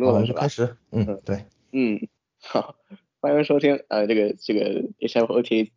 [0.00, 0.40] 录了是吧？
[0.40, 2.08] 开始，嗯，对，嗯，
[2.40, 2.74] 好，
[3.20, 5.70] 欢迎收听呃这个这个 HFOT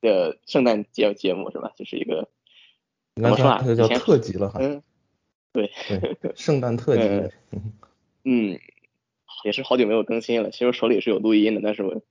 [0.00, 1.72] 的圣诞节节目是吧？
[1.76, 2.28] 就是一个
[3.16, 4.60] 怎么说它叫特辑了哈。
[4.62, 4.82] 嗯，
[5.52, 5.70] 对
[6.20, 7.30] 对，圣诞特辑。
[8.22, 8.58] 嗯，
[9.44, 10.50] 也是好久没有更新了。
[10.50, 12.02] 其实手里是有录音的，但是我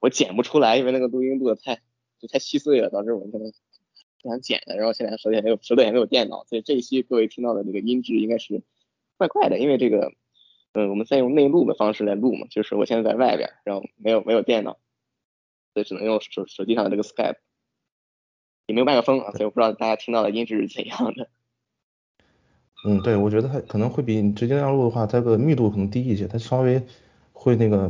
[0.00, 1.82] 我剪不出来，因为那个录音录的太
[2.18, 3.52] 就太稀碎了，导致我可能
[4.22, 4.74] 不想剪了。
[4.76, 8.62] 然后现在手里也没有手里也没有电脑，所以这一期各位听到的这个音质应该是
[9.16, 10.12] 怪怪的，因为这个。
[10.74, 14.76] 嗯，我们在用内录的方式来录嘛，就是我现在在外边，然后没有没有电脑，
[15.72, 17.36] 所以只能用手手机上的这个 Skype，
[18.66, 21.28] 也没有麦克风啊，所以我不知道大家听到的音质是怎样的。
[22.84, 26.82] 嗯，对，我觉得它可能会比你直接那样录的话，它的密度可能低一些，它稍微
[27.32, 27.88] 会那个，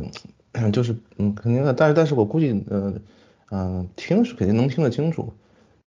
[0.71, 2.93] 就是嗯，肯定的，但是但是我估计，呃，
[3.49, 5.33] 嗯，听是肯定能听得清楚，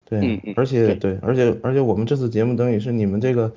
[0.03, 3.53] 对，而且对，而且而且我们这次节目等于是你们这个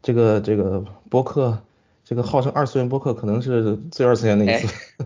[0.00, 0.78] 这个这个
[1.10, 1.60] 播客。
[2.04, 4.96] 这个号称二次元播客可能是最二次元的一次。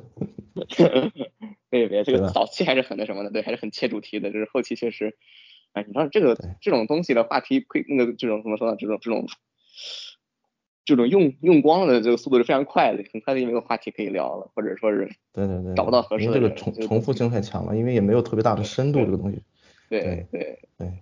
[1.71, 4.33] 别别，这个早期还是很那什么的，对，还是很切主题的。
[4.33, 5.17] 就是后期确实，
[5.75, 8.77] 哎，你知道这个这种东西的话题，亏那个这种怎么说呢？
[8.79, 9.27] 这种这种
[10.85, 16.33] 这种用用光了的这个速度是非常快的，很快就没有话题可以聊了，或者说是对对对，找不到合适的。
[16.33, 19.41] 这个重重复性太强了，因为也没有特别大的深度，这个东西。
[19.89, 20.01] 对
[20.33, 20.93] 对对，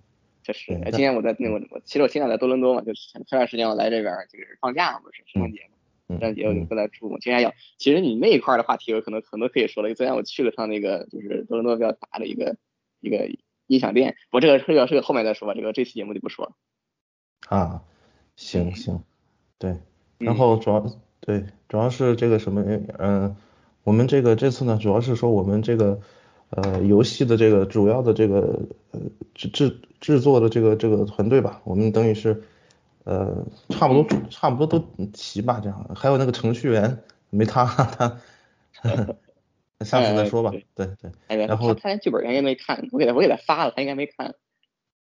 [0.42, 0.72] 确实。
[0.84, 5.75] 哎，今天我在那个我其实我现在在多伦多嘛，就是前段时间我来这边就是放假不是圣诞节嘛。
[6.08, 9.92] 圣诞节我就过来住嘛，今天要，其实你那一块的话题，我可能很多可以说了。
[9.94, 12.56] 昨天我去了趟那个，就是多伦多比较大的一个
[13.00, 13.28] 一个
[13.66, 16.52] 音响店，我这个这个这个后面再说吧，这个这期节目就不说了。
[17.48, 17.82] 啊，
[18.36, 19.02] 行行，
[19.58, 19.78] 对，
[20.18, 20.86] 然后主要
[21.18, 22.62] 对，主要是这个什么，
[22.98, 23.34] 嗯，
[23.82, 26.00] 我们这个这次呢，主要是说我们这个
[26.50, 29.00] 呃游戏的这个主要的这个呃
[29.34, 32.44] 制制制作的这个这个团队吧，我们等于是。
[33.06, 35.90] 呃，差不多，差不多都齐吧，这样。
[35.94, 38.18] 还有那个程序员，没他，他，
[39.84, 40.50] 下次再说吧。
[40.74, 41.46] 对对。
[41.46, 44.34] 然后他连剧本应该没看，我给他我给他发了，他应该没看。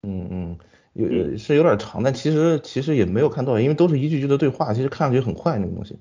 [0.03, 0.59] 嗯嗯，
[0.93, 5.99] 有是有点长，但其实其实也没有看多少，因为都是一句句的对话，其实看上去很快那个东西。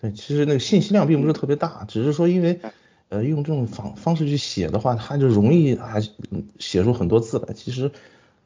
[0.00, 2.58] 对，其实那个信息量并不是特别大，只是说因为
[3.08, 5.94] 呃用这种方方式去写的话，它就容易啊
[6.58, 7.54] 写出很多字来。
[7.54, 7.92] 其实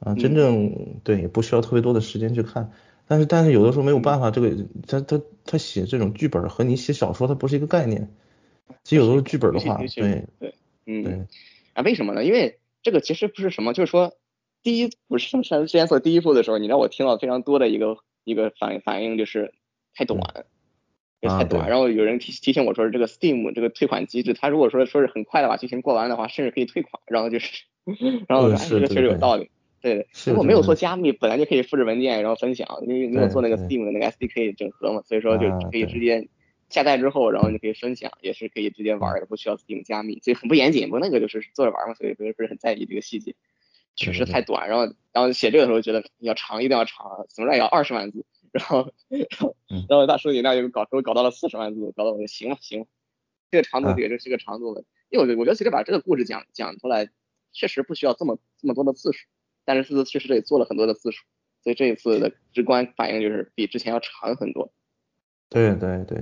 [0.00, 2.70] 啊真正对也不需要特别多的时间去看。
[3.10, 4.52] 但是但是有的时候没有办法，这个
[4.86, 8.08] 他他他写这种剧本和你写小说它不是一个概念。
[8.84, 10.54] 其实有的时候剧本的话，对对
[10.86, 11.26] 嗯
[11.72, 12.24] 啊为什么呢？
[12.24, 14.12] 因为这个其实不是什么，就是说
[14.62, 19.54] 第一不是上之前做第一部的时候，你让我听到非常多的一个一个反反应就是
[19.92, 20.20] 太短，
[21.20, 21.68] 太短。
[21.68, 27.02] 然后有人提提醒我说这个 Steam 这个退款机制，它如果说说是很快的把剧情过完的话，甚至可以退款。
[27.06, 27.64] 然后就是，
[28.28, 29.50] 然后这个确实有道理。
[29.80, 36.28] 对，如果没有做加密，本来就可以复制文件然后分享，因为没有做那个 Steam 的那个 SDK 整合嘛，所以说就可以直接
[36.68, 40.84] 下载之后，然后就可以分享，也是可以直接玩的，不需要 Steam 加密，所以很不严谨。
[40.84, 43.34] 不过那个就是做着玩嘛，所以不是不是很在意这个细节，
[43.96, 44.68] 确实太短。
[44.68, 48.24] 然后然后写这个时候觉得要长，一定要长，怎么着也要二十万字。
[48.52, 48.92] 然后
[49.88, 52.84] 然后大叔你那就搞给我搞到了四十万字，搞到我就行了行，
[53.50, 54.84] 这个长度也就是个长度了。
[55.08, 57.08] 因为我我觉得其实把这个故事讲讲出来，
[57.52, 59.26] 确实不需要这么这么多的字数。
[59.72, 61.24] 但是确实也做了很多的字数，
[61.62, 64.72] 所以这一次的直观反应就是比之前要长很多。
[65.48, 66.18] 对对对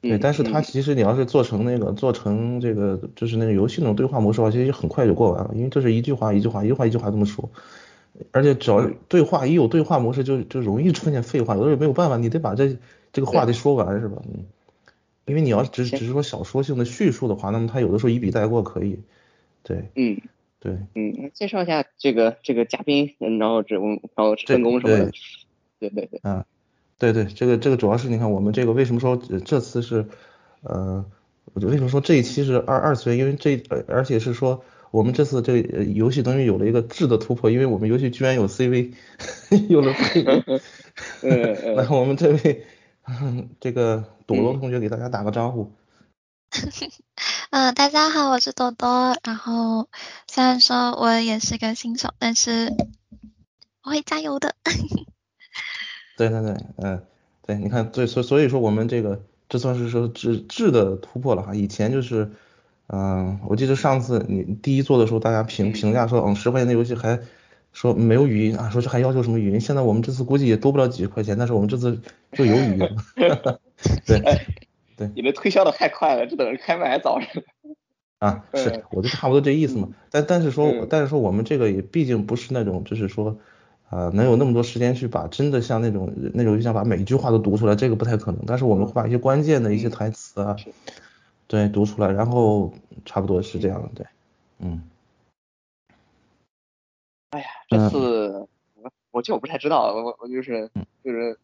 [0.00, 7.50] 对，但是它其实你要是做成那个做成这个就是那个游戏那种对话模式的话，其实很快就过完了，因为这是一句话一句话一句话一句话这么说，
[8.30, 12.78] 而且只要对话一有对话模式就就容易出现废话，有的时候没有办法，你得把这
[13.12, 14.22] 这个话得说完是吧？
[14.26, 14.44] 嗯，
[15.24, 19.00] 因为你要只只是说小说性的叙述的话，那么它有的时候一笔带过可以，
[19.62, 20.20] 对，嗯。
[20.64, 25.12] 对，嗯，介绍一下这个这个嘉宾，然后这我然后分工什么的，
[25.78, 26.46] 对对对，啊，
[26.98, 29.14] 对对，这个这个主要是你看我们这个为什么说
[29.44, 30.06] 这次是，
[30.62, 31.04] 呃，
[31.52, 33.18] 为什么说这一期是二二次元？
[33.18, 38.94] 因为这而且是说我们这次这个游戏等于有了一个质的突破，因为我们游戏居然有 CV，
[39.68, 40.42] 有了配音
[41.76, 42.64] 来我们这位
[43.60, 45.70] 这个朵龙同学给大家打个招呼。
[47.50, 49.16] 嗯， 大家好，我是多多。
[49.24, 49.88] 然后
[50.28, 52.72] 虽然说我也是个新手，但是
[53.82, 54.54] 我会加油的。
[56.16, 57.02] 对 对对，嗯，
[57.44, 61.54] 对，你看，对，所所以说我们这个这算是说质质的突破了哈。
[61.54, 62.30] 以前就是，
[62.86, 67.18] 嗯，我记得上次你第一做的时候，大家评评价说，嗯，十块钱的游戏还
[67.72, 69.60] 说没有语音啊，说是还要求什么语音。
[69.60, 72.00] 现在我们这次估计也多不了几十块钱，但是我们这次
[72.32, 72.88] 就有语音。
[74.06, 74.22] 对。
[74.96, 77.26] 对，你们推销的太快了，这等着开麦还早着。
[78.18, 79.88] 啊， 是，我就差不多这意思嘛。
[80.10, 83.36] 但但是说，但是说我们这个也毕竟不是那种，就是说，
[83.90, 88.40] 啊，能有那么多时间去把真的像那种那种就想把每一句话都读出来，这个不太可能。
[88.46, 90.56] 但是我们会把一些关键的一些台词啊，
[91.46, 92.72] 对，读出来，然后
[93.04, 94.06] 差不多是这样的，对，
[94.60, 94.82] 嗯。
[97.30, 100.70] 哎呀，这次我我其实我不太知道，我我就是
[101.02, 101.36] 就是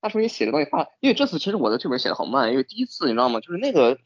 [0.00, 3.40] 大叔你写的东西发，因为这次其实我的剧本写的好慢，因为第一次你知道吗？
[3.40, 3.98] 就是那个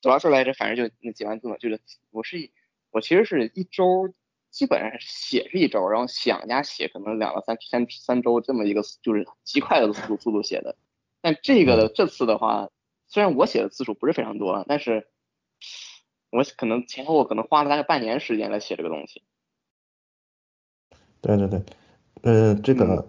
[0.00, 2.50] 主要是来着，反正就那几万字嘛，就是我是
[2.90, 4.14] 我其实是一周。
[4.48, 10.76] 基本上是写是一周，然后想加写可能两到三三三周这么一个就是极快的速度速度写的。
[11.20, 12.70] 但这个的这次的话，
[13.06, 15.08] 虽然我写的字数不是非常多，但是
[16.30, 19.22] 我可能前后可能花了大概半年时间来写这个东西。
[21.20, 21.62] 对对对，
[22.22, 23.06] 呃，这个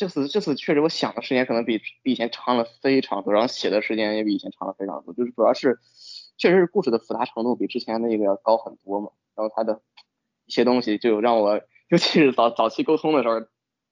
[0.00, 5.78] 这次这次确实我想的时间可能比比以前长了非常多，然后写的时间也比以前长了非常多，就是主要是
[6.38, 9.10] 确实是故事的复杂程度比之前那个要高很多嘛。
[9.36, 9.82] 然后他的
[10.46, 11.60] 一些东西就让我，
[11.90, 13.42] 尤其是早早期沟通的时候，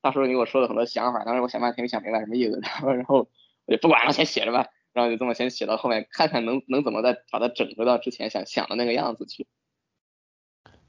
[0.01, 3.29] 大叔你给我说了很多想法，当时我想半天没想明白什么意思， 然后然后
[3.67, 9.47] 我就不管了，先写着吧，然后就这么先写到后面，看看能能怎么再把它整合到之前想想的那个样子去。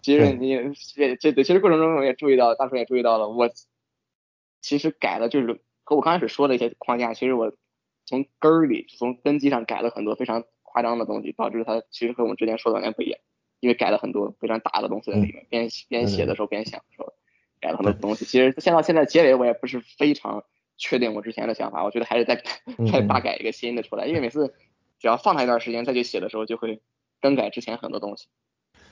[0.01, 3.50] 其实你也这这其实过程中我也注意到，大叔也注意到了，我
[4.62, 7.54] 其实改了就是和我刚开始说的一些框架，其实我
[8.06, 13.20] 从根儿里从根基上改了很多非常夸张的东西，导致它其实和我们之前说的完全不一样。
[13.62, 17.12] 因为改了很多非常大的东西在里面，边边写的时候边想的时候，
[17.60, 18.24] 改了很多东西。
[18.24, 20.46] 其实现到现在结尾，我也不是非常
[20.78, 22.42] 确定我之前的想法，我觉得还是再
[22.90, 24.08] 再大改一个新的出来。
[24.08, 24.56] 因为每次
[24.98, 26.80] 只要放它一段时间再去写的时候，就会
[27.20, 28.30] 更改之前很多东西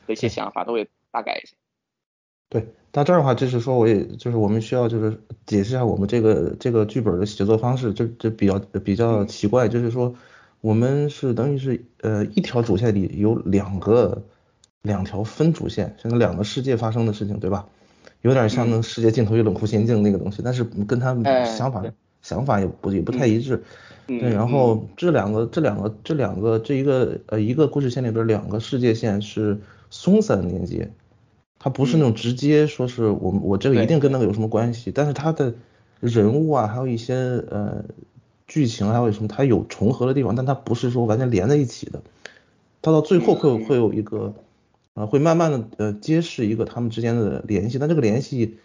[0.05, 1.55] 的，一些想法都会大改一下。
[2.49, 10.13] 对，到这儿的话就是说，我也就是我们需要就是解释一下我们这个这个剧本的写作方式，就就比较比较奇怪，就是说
[10.61, 14.23] 我们是等于是呃一条主线里有两个。
[14.83, 17.67] 两条分主线，现在两个世界发生的事情，对吧？
[18.21, 21.13] 有点像那世界尽头与冷酷仙境那个东西，但是跟他
[21.43, 21.83] 想法
[22.21, 23.63] 想法也不也不太一致。
[24.05, 29.59] 对，然后这两个这两个这两个这一个呃一个故事线里边两个世界线是
[29.89, 30.89] 松散连接，
[31.59, 35.53] 它不是那种直接说是我我这个一定跟那个有什么关系，但是它的
[35.99, 37.15] 人物啊，还有一些
[37.49, 37.83] 呃
[38.47, 42.01] 剧情还有什么，它有重合的地方，但它不是说完全连在一起的，
[42.81, 44.33] 它到最后会会有一个。
[44.93, 48.57] 啊，会慢慢的呃揭示一个他们之间的联系，但这个联系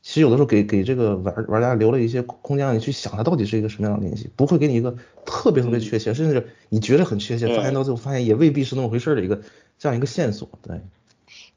[0.00, 9.42] 其实有的时候给给这个玩玩家留了一些空间让你去想它到底是一个什么样的联系，不会给你一个特别特别确切，甚至你觉得很确切，发现到最后发现也未必是那么回事的一个
[9.78, 10.48] 这样一个线索。
[10.62, 10.80] 对，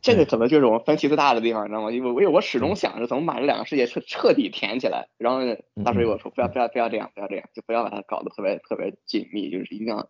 [0.01, 1.91] 这个可能就是我们分歧最大的地方，你知道吗？
[1.91, 5.39] 因为我我始终想着怎么把这两个世界彻彻底填起来，然后
[5.83, 10.07] 大叔跟我说不要不要不要这样不要这样，就不要把它搞得特别特别紧密，就是一定要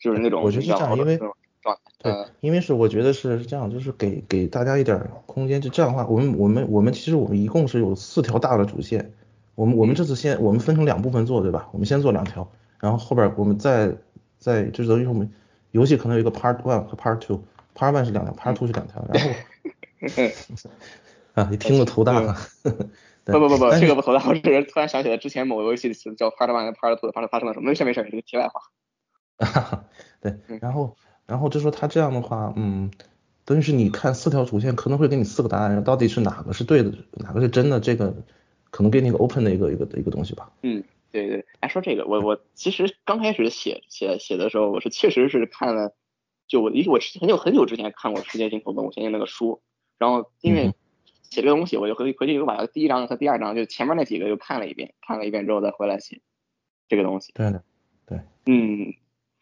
[0.00, 1.18] 就是那种我觉得是这样，因为。
[1.98, 9.12] 对，因为是我觉得是这样，就是给给大家一点空间，就这样的话，我们我们我们其实我们一共是有四条大的主线，
[9.56, 11.68] 我们我们这次先我们分成两部分做，对吧？
[11.72, 13.96] 我们先做两条，然后后边我们再
[14.38, 15.28] 再就是等于我们
[15.72, 17.18] 游戏可能有一个 part one 和 part
[17.76, 19.30] two，part one 是两条，part two 是两条，然后
[21.42, 22.36] 啊，你听了头大了。
[23.26, 29.84] 不不不不，这个不头大，我只是突然想起来之前某个游戏叫 part one 和 part two 发生发生了什么，没事没事，这个题外话。
[30.20, 30.96] 对，然后。
[31.28, 32.88] 然后就说他这样的话，嗯，
[33.44, 38.14] 等于是你看四条主线可能会给你四个答案，到底是哪个是对的，哪个是真的，这个
[38.70, 40.52] 可能给你一个 open 的一个一个一个东西吧。
[40.62, 41.44] 嗯，对对。
[41.58, 45.96] 哎，说这个，我我其实刚开始写写写的时候，我是确实是看了，
[46.48, 49.60] 就我我很久很久之前看过《世界尽头的五千年》那个书，
[49.98, 50.74] 然后因为
[51.22, 56.20] 写这个东西，我就回回去又把第一章和第二章就前面那几个又看了一遍，看了一遍之后再回来写
[56.88, 57.32] 这个东西。
[57.34, 57.64] 对的，
[58.06, 58.20] 对。
[58.46, 58.94] 嗯。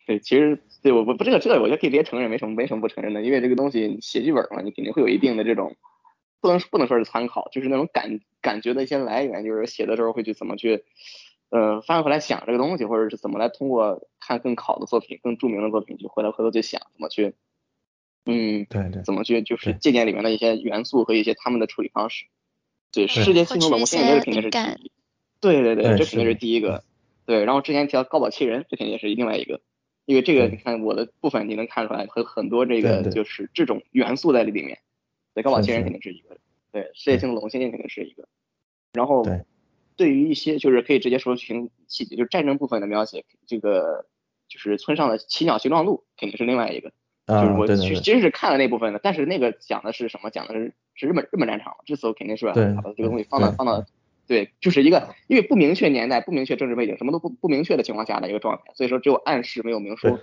[0.06, 5.76] 对，其实对我我不这个这个我觉得可以直接承认，没什么没什么不承认的，因为这个东西写剧本嘛，你肯定会有一定的这种
[6.42, 10.84] 不能不能说是参考，就是那种感感觉的一些来源，就是写的时候会去怎么去
[11.54, 17.34] 呃翻回来想这个东西，或者是怎么来通过看更好的作品、更著名的作品，去回来回头去想怎么去
[18.25, 22.25] 嗯对对怎么去就是借鉴里面的一些元素和一些他们的处理方式。
[22.90, 24.90] 对，世界系统的我现在这肯定是第一，
[25.40, 26.82] 对对对，这肯定是第一个。
[27.25, 29.61] 对，然后之前提到高保奇人，这肯定是另外一个。
[30.06, 34.80] 因为这个，你看我的部分，你能看出来和很多这个就是这种元素在里面。
[35.34, 36.37] 对，高保奇人肯定是一个，
[36.73, 38.28] 对，世界性龙仙境肯定是一个。
[38.92, 39.25] 然后，
[39.97, 44.07] 对于一些就是可以直接说剧情细节，就是战争部分的描写，这个
[44.49, 46.93] 就是村上的奇鸟形状录肯定是另外一个。
[47.27, 50.31] 就是我其其实是看了那部分的，但是那个讲的是什么？
[50.31, 51.75] 讲的是是日本日本战场。
[51.87, 53.85] 这次我肯定是把这个东西放到放到。
[54.27, 60.19] 对，就是一个因为不明确年代、不明确政治背景、什么都不不明确的情况下的一个状态，所以说只有暗示没有明说。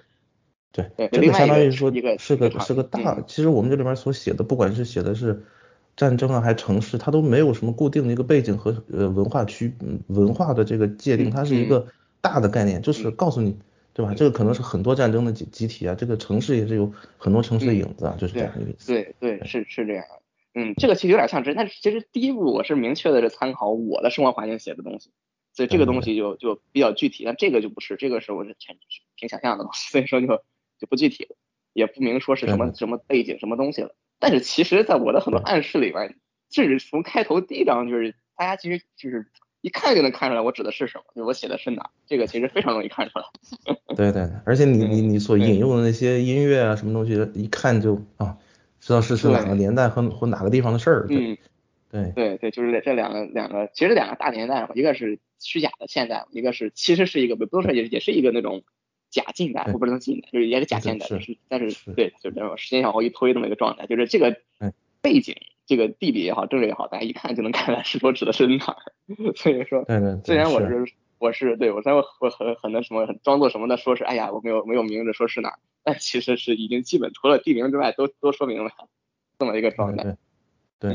[0.72, 5.46] 对，这个相当于说一个是个是个大，其实我们这里面所写的，不管是写的是
[5.96, 9.74] 战争啊，还城市，它都没有什么固定的一个背景和呃文化区
[10.08, 11.88] 文化的这个界定，它是一个
[12.22, 13.58] 大的概念，就是告诉你，
[13.94, 14.14] 对吧？
[14.16, 18.88] 这个可能是很多战争的集集体啊，这个城市也是有很多城市的影子啊，就是这样一个意思。
[18.88, 20.06] 对对，是是这样。
[20.54, 25.12] 嗯，这个其实有点像真，但是其实第一步我是明确的是参考我的生活环境写的东西，
[25.54, 28.76] 所以这个东西就就比较具体，但这个就不是，这个是我是挺
[29.16, 30.28] 挺想象的东西，所以说就
[30.80, 31.36] 就不具体了，
[31.74, 33.96] 也不明说是什么什么背景什么东西了。
[34.22, 36.16] 但是其实，在我的很多暗示里边，
[36.52, 39.26] 甚至从开头第一章，就是大家其实就是
[39.62, 43.26] 一看就能看出来我指的是什么，就我写的是哪，这个其实非常容易看出来。
[43.98, 48.38] 对对，而且你你你所引用的那些音乐啊什么东西，一看就啊，
[48.80, 51.08] 知道是是哪个年代和或哪个地方的事儿。
[51.10, 51.36] 嗯，
[51.90, 58.64] 对对对，就是这两个两个，其实两个大年代嘛，一个是虚假的现代，一个是其实是一个不是说也也是一个那种。
[59.12, 64.38] 假近代，我不能近代，就是也是假现代，是但是对，就是那种时间往后一推这么一个状态，就是这个
[65.02, 65.36] 背景，
[65.68, 68.78] 这个地理也好，政治也好，大家一看就能看出来是我指的是哪儿。
[69.36, 69.84] 所以说，
[70.24, 70.86] 虽然我是
[71.20, 78.72] 我是对我虽然我很很那什么，装作什么的，说是哎呀，我没有没有明着说是哪儿，但其实是已经基本除了地名之外都都说明了
[79.38, 80.16] 这么一个状态。
[80.80, 80.94] 对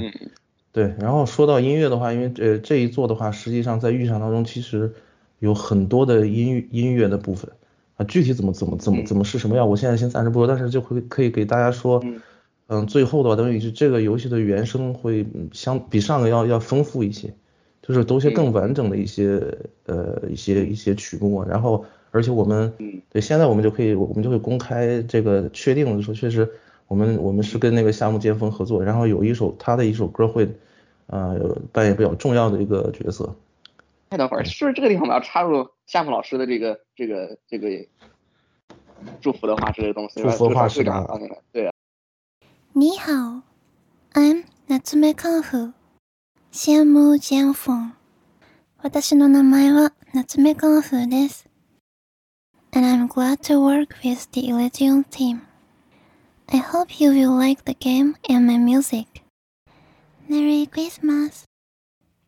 [0.73, 4.94] 对，然后说到音乐的话，因为呃这一座的话，实际上在预想当中其实
[5.38, 7.50] 有很多的音音乐的部分。
[7.96, 12.02] 啊，具体怎么怎么怎么怎么是什么样，我现在先暂时不说，但是就会可以给大家说，
[12.68, 17.32] 嗯，最后的话等于是这个游戏的原声会相比上个要要丰富一些，
[17.82, 19.40] 就是都些更完整的一些
[19.86, 22.72] 呃一些一些曲目，然后而且我们
[23.10, 26.50] 对现在我们就可以我们就会公开这个确定的说，确实
[26.88, 30.48] 我们我们是跟那个夏目尖峰合作，然后有一首他的一首歌会
[31.06, 33.34] 呃扮演比较重要的一个角色。
[34.09, 37.67] 哎，等会儿是不是这个地方我们要插入夏目老师的这个这个这个
[39.21, 40.21] 祝福的话这个东西？
[40.21, 40.91] 祝福的话是的，
[41.51, 41.71] 对啊。
[42.73, 43.41] 你好，
[44.13, 45.73] I'm Natsume Kanfu，
[46.51, 47.93] 夏目尖峰。
[48.83, 51.45] 私の名前は夏目カンフです。
[52.73, 55.41] And I'm glad to work with the Elysium team.
[56.47, 59.05] I hope you will like the game and my music.
[60.27, 61.43] Merry Christmas.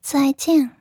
[0.02, 0.72] 再见。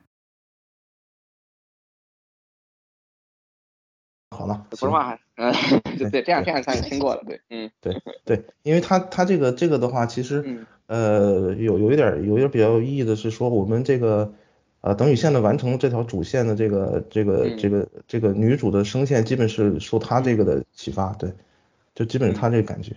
[4.30, 5.52] 好了，说话还，嗯，
[5.98, 14.34] 对对，这样这样才听过了，对，嗯，对对，因为他他这个这个的话，其实，呃，有有一点有一点比较有意义的是说，我们这个，
[14.82, 21.32] 呃，等雨线的完成这条主线的这个这个这个这个女主的声线，基本是受他这个的启发，对，
[21.94, 22.94] 就基本是他这个感觉，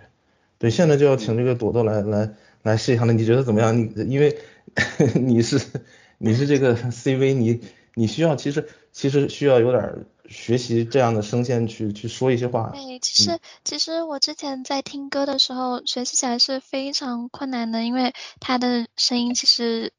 [0.60, 2.30] 对，现在就要请这个朵朵来来
[2.62, 3.78] 来试一下了，你觉得怎么样？
[3.78, 4.38] 你因为
[5.16, 5.66] 你是
[6.20, 7.62] 你是这个 CV，你
[7.96, 10.06] 你需要其实其实需要有点。
[10.32, 12.72] 学习这样的声线去去说一些话。
[12.74, 19.94] 对，其实其实我之前在听歌的时候学习起来是非常困难的，因为他的声音其实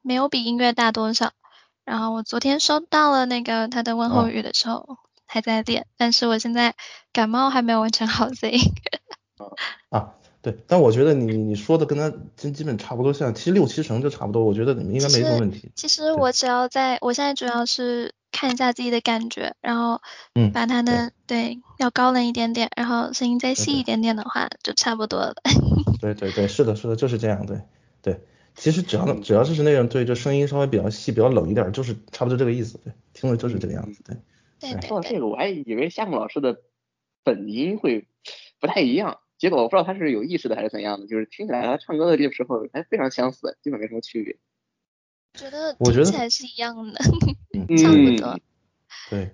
[0.00, 1.32] 没有比音乐大多少。
[1.84, 4.96] 然后我昨天收到了那个他的问候语的时候
[5.26, 6.74] 还在练，但是我现在
[7.12, 8.58] 感冒还没有完全好，所以。
[9.90, 15.72] 啊，对，但我觉得你你说的跟他基基本差不多，像其实六七成就差不多，我觉得你们应该没什么问题。
[15.74, 18.14] 其实我只要在我现在主要是。
[18.32, 20.00] 看一下自己的感觉，然后
[20.52, 25.34] 把它的对要高冷一点点，然后声音再细一点点的话，就差不多了。
[26.00, 27.60] 对对对，是的，是的，就是这样，对
[28.02, 28.20] 对。
[28.54, 32.78] 其实只要只要就是那种对，就声音稍微比较细、比较冷一点，就是差不多这个意思。
[32.78, 34.02] 对，听着就是这个样子。
[34.02, 34.16] 对。
[34.60, 36.60] 对说到这个，我还以为夏木老师的
[37.24, 38.06] 本音会
[38.60, 44.36] 不太一样，结果我不知道他是有意识的还是怎样的，就是听起来他唱歌的这个时候还非常相似，基本没什么区别。
[45.34, 46.98] 觉得我觉得还是一样的，
[47.76, 48.38] 差不多。
[49.10, 49.32] 对，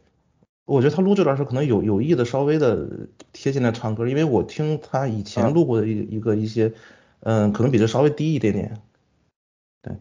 [0.65, 6.73] 我觉得他录这段时候可能有有意的稍微的贴近了唱歌，因为我听他以前录过的一一个一些，
[7.21, 8.81] 嗯，可能比这稍微低一点点。
[9.83, 9.97] 对，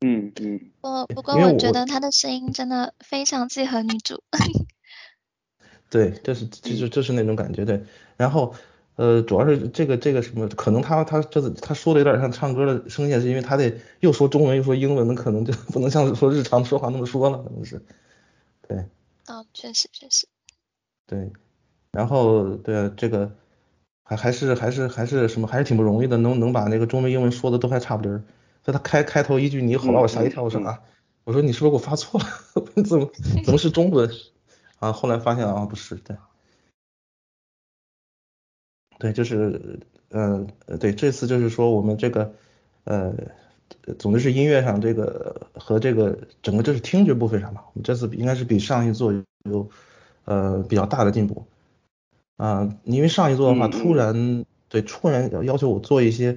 [0.00, 0.60] 嗯嗯。
[0.80, 4.22] 不不过我觉得他的声音真的非常契合女主。
[5.90, 7.84] 对，这是这就这是那种感觉对，
[8.16, 8.54] 然后。
[9.00, 17.82] 呃，主要是这个这个什么，可能他他这次他说的有点像唱歌的声线，是因为他得又说中文又说英文，那可能就不能像说日常说话那么说了，可能是。
[18.68, 18.76] 对。
[19.26, 20.26] 哦，确实确实。
[21.06, 21.32] 对，
[21.92, 23.32] 然后对这个
[24.02, 28.22] 还还是还是还是什么，还是挺不容易的，能能把那个中文英文说的都还差不离儿。
[28.62, 30.78] 所以他开开头一句你好，把我吓一跳，我说啊，
[31.24, 32.26] 我说你是不是给我发错了？
[32.84, 33.10] 怎么
[33.46, 34.10] 怎么是中文？
[34.78, 36.14] 啊，后来发现啊，不是，对。
[39.00, 39.80] 对，就是，
[40.10, 40.46] 呃，
[40.78, 42.32] 对，这次就是说我们这个，
[42.84, 43.14] 呃，
[43.98, 49.10] 总之是音乐上这个和这个整个就是听觉部分上吧，我们这次应该是比上一座
[49.50, 49.66] 有，
[50.26, 51.46] 呃，比较大的进步，
[52.36, 56.36] 啊，因为上一座的话突然，对，突然要要求我做一些，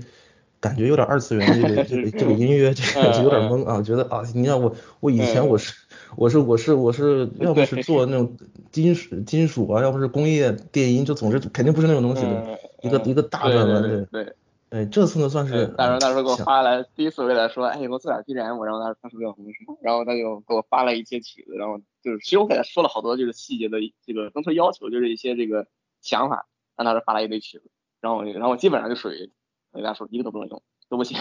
[0.61, 5.73] 感觉有点二次元这个这个这个音乐这个有点懵啊，觉得啊，你看我我以前我是
[6.15, 8.37] 我是我是我是要不是做那种
[8.71, 14.35] 金属金属啊，要不是工业电音，就总之肯定不是那种东西的，一个一个大转弯对对。
[14.73, 25.67] 对，这次呢算是大时候大叔给我发来，第一次我给他说，哎，给我做点 BGM，然后他他说要什么什么，然后他就给我发了一些曲子，然后就是其实我给他说了好多就是细节的这个，不能说要求，就是一些这个
[26.01, 27.69] 想法，让他说发了一堆曲子，
[28.01, 29.29] 然后然后我基本上就属于
[29.73, 31.19] 我跟他说一个都不能用，都不行，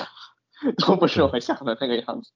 [0.87, 2.31] 都不是我想的那个样子，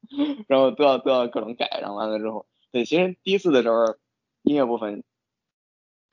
[0.48, 3.96] 然后都要都要各种改，然后完了之后，对，其实第一次的时候
[4.42, 5.04] 音乐部分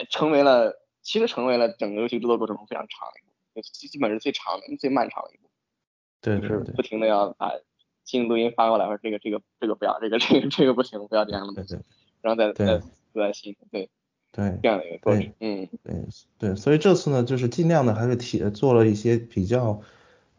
[0.10, 3.34] 成为了，其实成为了整个游戏制作过程中非常长的一步。
[3.62, 5.48] 基基本是最长的、最漫长的一步，
[6.22, 7.52] 对，就是不停的要把
[8.04, 11.84] 新录音发过来，说这个、这个、这个不要，这个、这个、这个不行，不要这样的，对对，
[12.22, 12.82] 然后再再
[13.14, 13.92] 再新，对
[14.32, 16.04] 对，这样的一个过程，嗯，对
[16.40, 19.80] 对，所以这次呢，就是尽量的还是提做了一些比较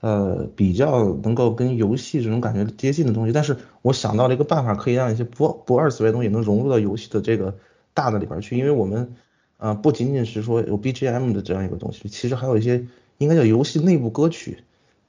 [0.04, 7.56] 呃比较能够跟游戏这种感觉接近的东西，但是我想到了一个办法，可以让一些不不二次元东西能融入到游戏的这个
[7.94, 9.14] 大的里边去，因为我们
[9.56, 12.87] 啊不仅仅是说有 BGM 的这样一个东西，其实还有一些。
[13.18, 14.58] 应该叫游戏内部歌曲，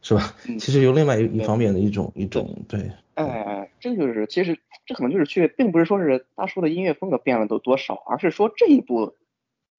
[0.04, 0.36] 是吧？
[0.60, 2.92] 其实有另外一一方面的一种一种对。
[3.16, 9.16] 哎，这个就是其实这可能就是去，并不是说是大叔的音乐风格变了都多少，而是说这一部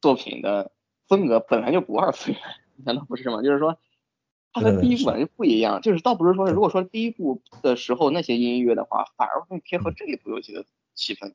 [0.01, 0.73] 作品的
[1.07, 2.41] 风格本来就不二次元，
[2.85, 3.43] 难道不是吗？
[3.43, 3.79] 就是说
[4.57, 10.65] 它和第一部就不一样，就是倒不是说是如果说第一部的时候那些音乐的话，反而更贴合这一部游戏的
[10.95, 11.35] 气氛，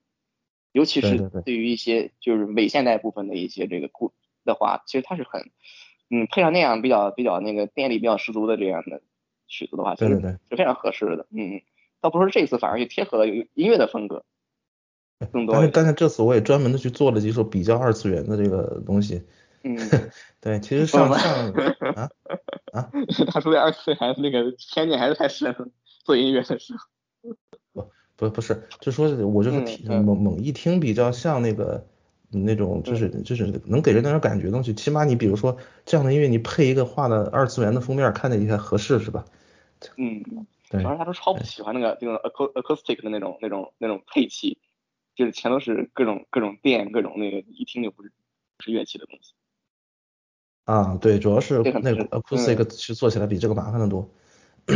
[0.71, 4.11] 尤其是对于一些就是伪现代部分的一些这个故
[4.43, 5.51] 的话，其实它是很。
[6.13, 9.01] 嗯，配上那样比较比较那个电力比较十足的这样的
[9.47, 11.25] 曲子的话，对对对，是非常合适的。
[11.31, 11.61] 嗯嗯，
[12.01, 14.25] 倒不是这次反而就贴合了音乐的风格
[15.31, 15.55] 更多。
[15.55, 19.23] 但是但是这次我也专门的去做了几首比较二次元的这个东西。
[19.63, 19.77] 嗯，
[20.41, 21.53] 对，其实上上
[21.95, 22.09] 啊
[22.73, 22.91] 啊，
[23.31, 25.67] 他说的二次元那个偏见还是太深了，
[26.03, 27.35] 做音乐的时候。
[27.73, 29.59] 不不不是，就说我就是
[30.01, 31.85] 猛猛一听比较像那个。
[32.33, 39.25] 那种就是就是能给人那种感觉东西，起码你比如说这样的音乐，你配一个画的二次元的封面，看着也还合适是吧？
[39.97, 40.23] 嗯，
[40.69, 40.81] 对。
[40.81, 44.57] 反正他都超不喜欢那个这种 acoustic 的那种那种那种配器，
[45.13, 48.13] 就是全都是各种各种电各种那个一听就不是
[48.55, 49.33] 不是乐器的东西。
[50.65, 54.09] 啊，对，主要是那个 acoustic 是做起来比这个麻烦的多。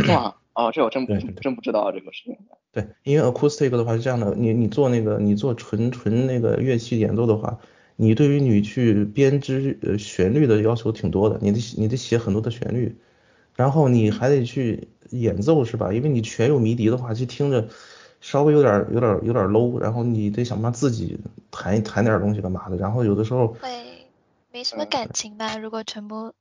[0.08, 2.36] 哇，哦，这我真不真不知道这个事情。
[2.72, 7.58] 对，因为 acoustic 的话是这样的，你你做那个你做纯纯那个乐器演奏的话，
[7.94, 12.96] 你对于你去编织呃旋律的要求挺多的，你得你得写很多的旋律，
[13.54, 15.92] 然后你还得去演奏是吧？
[15.92, 17.68] 因为你全有迷笛的话，就听着
[18.20, 21.18] 稍微有点有点有点 low，然后你得想办法自己
[21.50, 23.68] 弹弹点东西干嘛的，然后有的时候会
[24.56, 25.58] 没什么感情吧？
[25.58, 26.32] 如果全部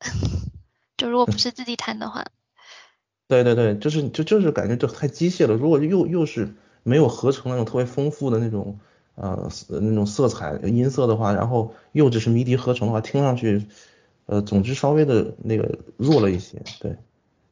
[0.98, 2.26] 就如果不是自己弹的话。
[3.26, 5.54] 对对对，就是就就是感觉就太机械了。
[5.54, 8.78] 如果又又是没有合成那种特别丰富的那种
[9.14, 9.48] 呃
[9.80, 13.64] 那种色彩音色的话，然后又只是迷笛合成的话，听上去
[14.26, 16.62] 呃总之稍微的那个弱了一些。
[16.80, 16.98] 对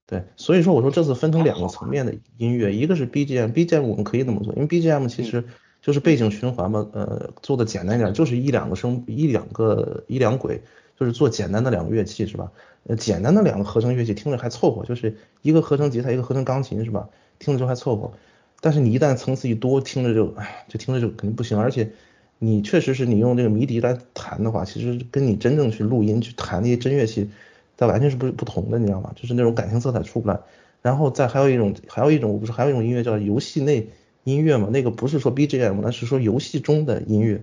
[0.04, 5.46] 对，所以说我说这次分成两个层面的音乐，一个是 BGM，BGM 我们可以这么做，因为 BGM 其实
[5.82, 10.62] 就是背景循环嘛，呃做的简单一点，就是一两个声一两个一两轨，
[10.98, 12.50] 就是做简单的两个乐器是吧？
[12.84, 17.08] 呃，简单的两个合成乐器听着还凑合，就是一个合成吉他，一个合成钢琴，是吧？
[17.38, 18.12] 听着就还凑合。
[18.60, 21.58] 但是你一旦层次一多，听着就，哎，就听着就肯定不行。
[21.58, 21.90] 而且
[22.38, 27.28] 你确实是你用这个迷笛来弹的话，其实跟你真正去录音去弹那些真乐器，
[27.76, 29.12] 它完全是不不同的，你知道吗？
[29.16, 30.38] 就是那种感情色彩出不来。
[30.80, 33.88] 然后再还有一种，还有一种，我不是还有一种音乐叫游戏内
[34.24, 34.68] 音乐嘛？
[34.70, 37.42] 那个不是说 BGM，那是说游戏中的音乐。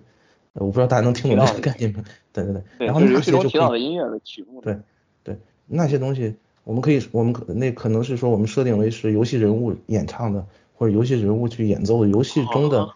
[0.53, 2.03] 我不知道大家能听懂这个概念吗？
[2.33, 2.87] 对对对。
[2.87, 4.61] 然后那些就提到的音乐的曲目。
[4.61, 4.77] 对。
[5.23, 5.37] 对
[5.67, 12.89] 那些东西，我们可以，我们可那可能是说我们设定为是游戏人物演唱的，或者游戏人物去演奏的，游戏中的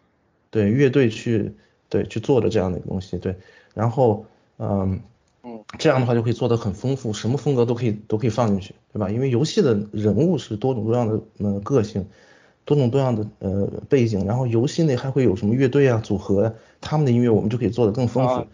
[0.50, 1.54] 对乐队去
[1.90, 3.36] 对去做的这样的一个东西，对，
[3.76, 4.26] 然后
[4.58, 5.02] 嗯
[5.44, 9.12] 嗯这样的话就可以做得很丰富，什么风格都可以都可以放进去，对吧？
[9.12, 12.08] 因为游戏的人物是多种多样的呃个性，
[12.66, 18.48] 多种多样的呃背景，然后游戏内还会有什么乐队啊组合呀，他们的音乐我们就可以做得更丰富。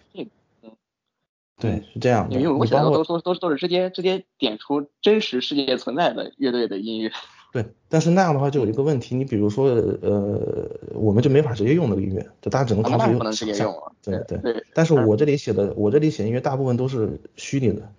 [1.61, 2.35] 对，是这样的。
[2.39, 7.11] 因为我想到都都都都是直接直接点出真实世界存在的乐队的音乐。
[7.51, 13.91] 对，但是那样的话就有一个问题，你比如说呃，我们就没法直接用那个音乐，就大家只能靠自己不能直接用啊。
[14.01, 14.63] 对对对。
[14.73, 17.91] 但是我这里写的，我这里写音乐大部分都是虚拟的。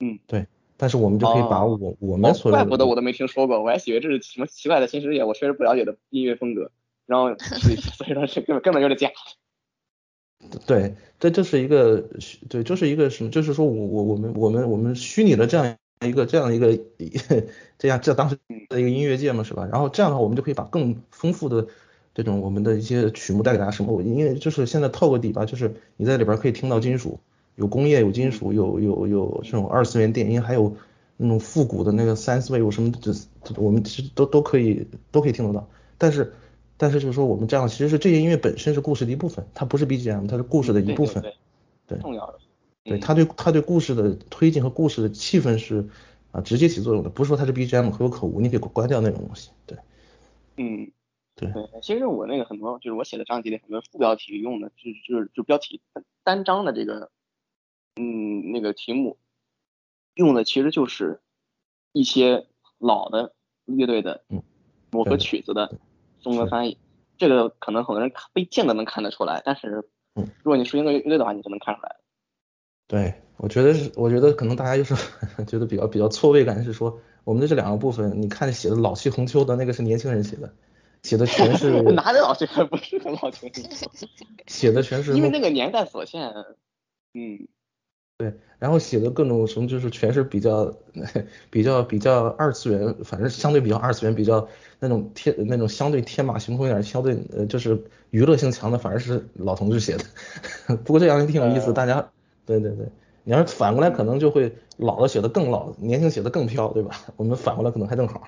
[0.00, 0.46] 嗯，对。
[0.76, 6.70] 但是我们就可以把我我们所怪不得我都没听说过，我还以为这是什么奇怪的新世界，我确实不了解的音乐风格。
[7.06, 9.10] 然后 所以说是根本根本就是假。
[10.66, 12.04] 对，这就是一个，
[12.48, 16.78] 对，就是一个什么，就是说我我我们我们我们虚拟的这样一个这样一个
[17.78, 19.66] 这样这当时的一个音乐界嘛，是吧？
[19.72, 21.66] 然后这样的话，我们就可以把更丰富的
[22.14, 23.70] 这种我们的一些曲目带给大家。
[23.70, 23.92] 什么？
[23.92, 27.18] 我因为就是现在透个底吧，就是你在里边可以听到金属，
[27.56, 30.76] 有工业，有金属，有有有这种二次元电音，还有
[31.16, 33.12] 那种复古的那个三四位，有什么这
[33.56, 35.68] 我们其实都都可以都可以听得到。
[35.98, 36.34] 但是
[36.76, 41.22] 但是就是说我们这样其实是这些音乐本身是故事的一部分，它不是 BGM，它是故事的一部分。
[41.86, 42.38] 对，重要的。
[42.84, 45.88] 对，它对它对故事的推进和故事的气氛是
[46.32, 49.50] 啊直接起作用的，不是说它是 BGM 可有可无，你可以关掉那种东西。
[49.66, 49.78] 对，
[50.56, 50.92] 嗯，
[51.34, 51.50] 对。
[51.50, 55.80] 对，其实我那个很多就是我写的章节里很多副标题用的就是就是就标题
[56.22, 57.10] 单章的这个
[57.96, 59.18] 嗯那个题目
[60.14, 61.20] 用的其实就是
[61.92, 62.46] 一些
[62.78, 64.24] 老的乐队的
[64.90, 65.78] 某个曲子的
[66.20, 66.78] 中文翻译，
[67.18, 71.96] 这个可能很多人看不见得能看得出来，但是如果你熟悉那个乐队的话，你就能看出来。
[72.86, 74.94] 对，我觉得是，我觉得可能大家就是
[75.44, 80.54] 觉得比较比较错位感是说，我们的这两个部分，你看写的老气横秋的那个是年轻人写的，
[81.02, 83.50] 写的全是 哪里老气还不是很老气
[84.46, 86.32] 写的全是因为那个年代所限，
[87.14, 87.48] 嗯，
[88.18, 90.74] 对，然后写的各种什么就是全是比较
[91.50, 94.48] 比较比较二次元，反正相对比较二次元，比较
[94.80, 97.78] 那种天那种相对天马行空一点，相对呃就是
[98.10, 102.10] 娱乐性强的，反而是老同志写的， 不过这样也挺有意思，大家。
[102.46, 102.86] 对对对，
[103.24, 106.94] 你要是反过来，可能就会老的写的更老，年轻写的更飘，对吧？
[107.16, 108.22] 我们反过来可能还更好。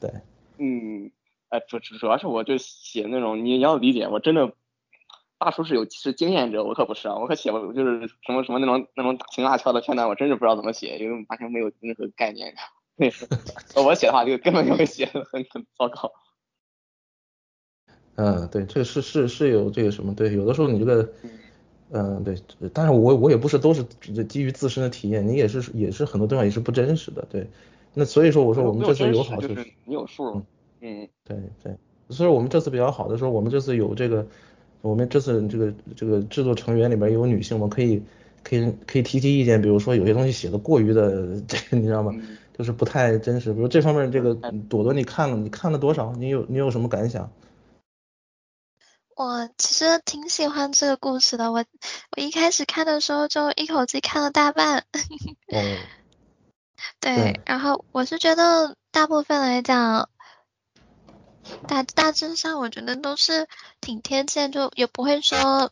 [0.00, 0.10] 对，
[0.58, 1.10] 嗯，
[1.50, 4.50] 哎，主主要是我就写那种，你要理解，我真的
[5.40, 12.54] 大叔是有是经验者，我可不是啊，我可写不就是什么什么那种那种大情大俏的片段，我真是不知道怎么写，因为完全没有任何概念。
[12.94, 13.26] 那是
[13.76, 16.12] 我写的话，就根本就会写的很很糟糕。
[18.16, 21.12] 嗯，对，这个是是是有这个什么，对，有的时候你这个。
[21.92, 22.36] 嗯，对，
[22.72, 23.82] 但是我我也不是都是
[24.28, 27.44] 基于自身的体验，你也是也是很多地方也是不真实的，对。
[27.94, 30.40] 那所以说我说我们这次有好就是你有数，
[30.80, 31.76] 嗯，对对。
[32.08, 34.24] 所以我们这次比较好的时候，我们这次有这个，
[34.82, 38.02] 我们这次这个这个制作成员里边有女性，我可以
[38.42, 42.12] 可以可以提提意见，比如说有些东西写的过于的这个你知道吗？
[42.56, 44.34] 就是不太真实，比如这方面这个
[44.68, 46.12] 朵朵你看了你看了多少？
[46.16, 47.30] 你有你有什么感想？
[49.16, 51.64] 我其实挺喜欢这个故事的，我
[52.16, 54.84] 我一开始看的时候就一口气看了大半。
[57.00, 60.08] 对，然后我是觉得大部分来讲，
[61.66, 63.48] 大大致上我觉得都是
[63.80, 65.70] 挺贴切，就也不会说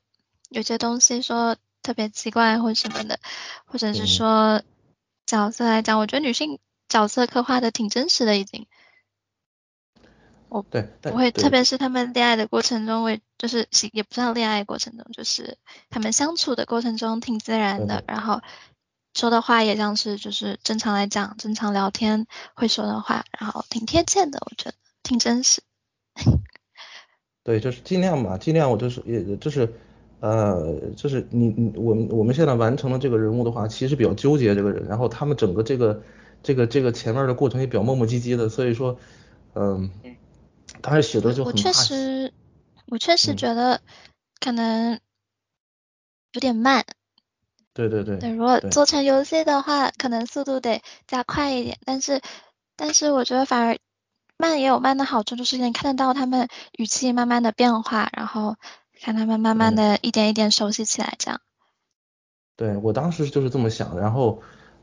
[0.49, 3.19] 有些东西说特别奇怪或什么的，
[3.67, 4.63] 或者是说
[5.27, 8.67] 角色来讲，我觉得女性角色刻画的挺真实的已经。
[10.49, 15.59] 哦，对，不会，特别是他们恋爱的过程中，我就是也不算恋爱过程中，就是
[15.91, 18.41] 他们相处的过程中挺自然的，然后
[19.13, 25.61] 说的话也像是就是正常来讲，正常聊天会说的话，然后挺贴切的，我觉得挺真实。
[27.45, 29.73] 对，就是尽量吧，尽量我就是也就是
[30.21, 36.03] 呃，就是你你我们我们现在完成了这个人物的话，其实比较纠结这个人，然后他们整个这个
[36.43, 38.99] 这个这个前面的过程也比较磨磨唧唧的，所以说
[39.55, 39.91] 嗯。
[40.83, 42.33] 当时写的就很我确实，
[42.87, 43.81] 我确实觉得
[44.39, 45.01] 可能
[46.33, 46.85] 有点慢。
[47.73, 48.19] 对对对。
[48.19, 51.79] 对，如果做成游戏的话，可能速度得加快一点。
[51.85, 52.21] 但是，
[52.77, 53.79] 但是我觉得反而
[54.39, 56.49] 慢也有慢的好处，就是能看得到他们
[56.79, 58.57] 语气慢慢的变化，然后
[58.99, 61.41] 看他们慢慢的一点一点熟悉起来，这样。
[62.57, 64.41] 对我当时就是这么想，然后。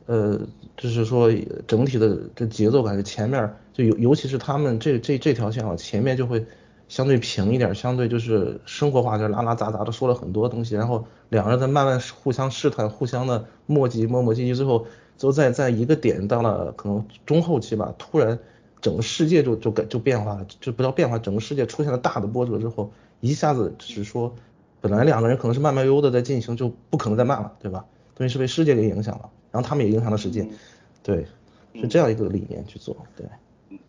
[0.07, 0.39] 呃，
[0.77, 1.31] 就是说
[1.65, 6.45] 整体的这节奏感，前面就尤尤其是他们这这这条线啊，前面就会
[6.87, 14.85] 相对平一点，相对就是生活化，就拉拉杂杂的说了很多东西，然后两个人在慢慢互相试探，互相的磨叽磨磨唧唧，最后
[15.17, 18.37] 最后在在一个点到了可能中后期吧，突然
[18.85, 24.35] 整个世界就就改就变化了，就不叫变化，整个世界出现了大的波折之后，一下子是说
[24.79, 27.83] 本来两个人可能是慢慢悠悠的在进行，就不可能再慢了，对吧？
[28.13, 29.31] 等于是被世界给影响了。
[29.49, 30.47] 然后他们也影响了世界，
[31.01, 31.25] 对，
[31.73, 33.25] 是这样一个理念去做，对。
[33.71, 33.79] 嗯，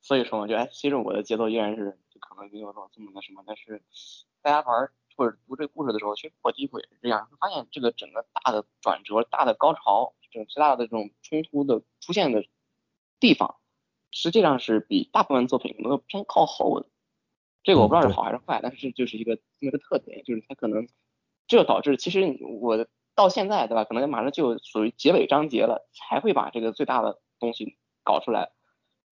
[0.00, 3.82] 所以说嘛，就哎，其实我的节奏依然是就可能没有说这么那什么，但是
[4.40, 12.42] 大家玩或者读这个故事的时候，其实我第一回也是这样，会发现这个整个大的转折、大的高潮、这种最大的这种冲突的出现的
[13.18, 13.56] 地方，
[14.16, 16.86] 实际上是比大部分作品能够偏靠后的。
[17.62, 20.88] 这个我不知道是好还是坏，但是这就是一个这么一个特点，就是它可能
[21.46, 22.86] 这导致其实我。
[23.16, 23.84] 到现在，对吧？
[23.84, 28.50] 可能马上就属于结尾章节了，才会把这个最大的东西搞出来。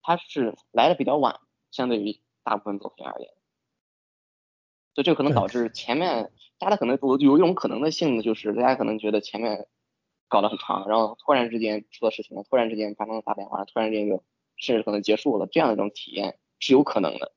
[0.02, 1.40] 它是来的比较晚，
[1.70, 3.30] 相对于大部分作品而言，
[4.94, 9.68] 所以这个可能导致前面大家可能有有一种可能的性，就是大家可能觉得前面
[10.28, 14.22] 搞得很长，然后突然之间出了事情了，突然之间发生了大变化，突然之间就
[14.56, 17.32] 甚至可能结束了，这样的一种体验是有可能的。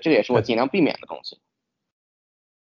[0.00, 1.38] 这个也是我尽量避免的东西。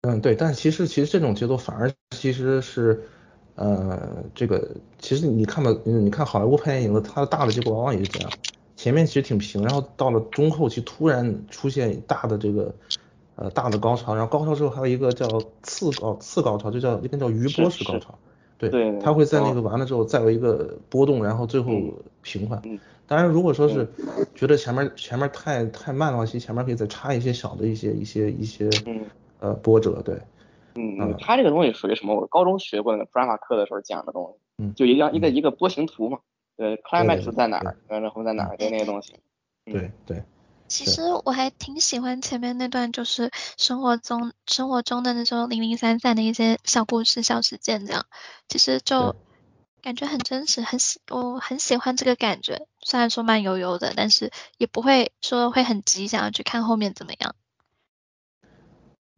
[0.02, 3.08] 嗯，对，但其实其实这种节奏反而其实是，
[3.54, 8.30] 呃，这个其实你看到，你看好莱坞拍电影的，它的大的结果往往也是这样，
[8.74, 12.74] 前面其实挺平，然后到了中后期突然出现大的这个
[13.36, 15.26] 呃大的高潮，然后高潮之后还有一个叫
[15.62, 18.18] 次高次高潮，就叫一个叫余波式高潮，
[18.70, 21.72] 对，对它会在那个完了之后再有一个波动，然后最后
[22.22, 22.60] 平缓。
[22.64, 22.78] 嗯。
[23.06, 23.86] 当然，如果说是
[24.34, 29.04] 觉得前面前面太太慢的话，其实前面可以再插一些小的一些一些一些嗯。
[29.40, 30.14] 呃波折，对，
[30.76, 32.14] 嗯嗯它这个东西属于什么？
[32.14, 36.20] 我高中学过那个 drama 课的时候讲的东西，嗯就一样一个一个波形图嘛，
[36.56, 39.14] 对，climax 在哪儿，然后在哪儿，就那个东西。
[39.66, 39.72] 嗯。
[39.72, 40.22] 对对，
[40.72, 48.06] 其实我还挺喜欢前面那段，就是生活中生活中的那种零零散散的一些小故事、小事件这样，
[48.48, 49.14] 其实就
[49.82, 52.66] 感觉很真实，很喜我很喜欢这个感觉。
[52.80, 57.34] 虽然说慢悠悠的，但是也不会说会很急，想要去看后面怎么样。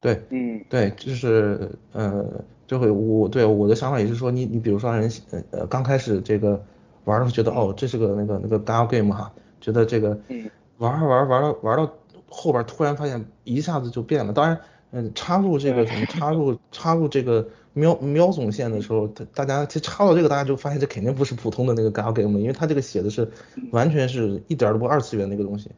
[0.01, 0.65] 对嗯。
[0.69, 6.61] 对，就是呃，就会我对我的想法也是说，你你比如说让人呃呃刚开始这个
[7.05, 11.93] 玩的时候觉得哦这是个那个那个 gal game 哈，觉得这个嗯玩儿玩儿玩儿到玩儿到
[12.29, 14.61] 后边儿突然发现一下子就变了，当然
[14.91, 23.31] 嗯插入这个什么插入 插入这个喵喵总线的时候，大大家其实插到这个大家就发现这肯定不是普通的那个 gal game，因为它这个写的是
[23.71, 25.71] 完全是一点儿都不二次元那个东西。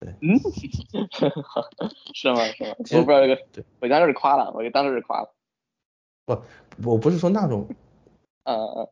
[0.00, 0.36] 对嗯，
[2.12, 2.44] 是吗？
[2.56, 2.74] 是吗？
[2.84, 5.30] 其实我不知道这个对，我当时是夸了，我当时是夸了。
[6.26, 6.42] 不，
[6.84, 7.66] 我不是说那种
[8.44, 8.88] 嗯嗯，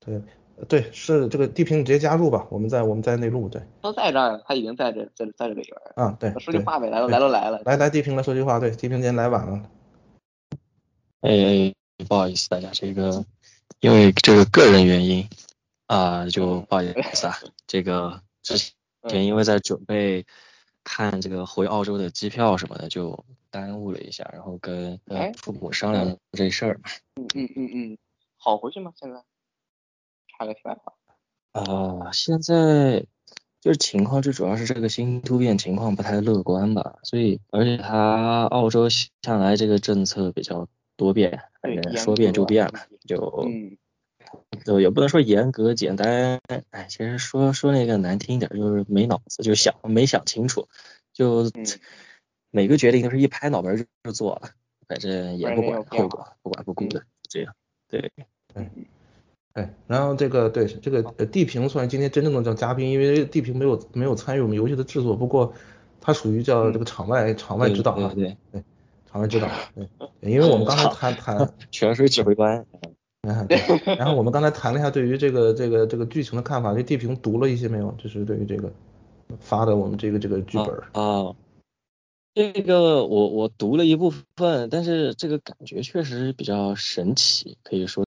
[0.00, 0.22] 对
[0.68, 6.02] 对，是这个地平你直接加入吧，我们在我们在内陆，对都在这儿，他已经在这在在这里边儿。
[6.02, 7.60] 啊对，对说句话呗，来都来都来了。
[7.64, 9.68] 来来地平来说句话，对地平今天来晚了，
[11.20, 11.74] 哎哎，
[12.08, 13.24] 不好意思，大家这个
[13.80, 15.28] 因为这个个人原因
[15.86, 17.36] 啊，就不好意思啊，
[17.66, 18.56] 这个之
[19.08, 20.24] 前因为在准备
[20.84, 25.00] 看这个回澳洲的机票什么的，就耽误了一下，然后跟
[25.36, 26.90] 父母商量这事儿嘛。
[27.16, 27.98] 嗯嗯嗯嗯，
[28.38, 28.92] 好回去吗？
[28.96, 29.20] 现在？
[30.38, 30.92] 插个题外话。
[31.52, 33.06] 啊，现在
[33.60, 42.72] 就是情况，最主要是这个新突变情况不太乐观吧，所以而且它澳洲向来这个政策比较多变，反正说变就变了，
[43.06, 43.76] 就嗯。
[44.64, 50.68] 就也不能说严格简单，哎，其实说说那个难听一点儿，就是没脑子，就想没想清楚，
[51.12, 51.64] 就嗯。
[52.50, 54.50] 每个决定都是一拍脑门儿就就做了，
[54.86, 57.52] 反正也不管后果，不管不顾的，这样，
[57.88, 58.12] 对，
[59.54, 65.52] 对，然后这个对这个呃地平算是今天真正的叫嘉宾，因为地平没有没有参与我们游戏的制作，不过
[66.00, 68.64] 他属于叫这个场外场外指导啊，对对
[69.06, 69.88] 场外指导，对，
[70.20, 71.54] 因为我们刚才谈谈。
[71.70, 72.66] 泉水指挥官，
[73.22, 73.56] 嗯，对。
[73.94, 77.94] 然后我们刚才谈了一下对于这个这个这个剧情的看法，这地平读了一些没有？
[77.96, 78.72] 就是对于这个
[79.38, 80.82] 发的我们这个这个剧本儿。
[80.94, 81.32] 啊，
[82.34, 88.03] 这个我我读了一部分，但是这个感觉确实比较神奇，可以说。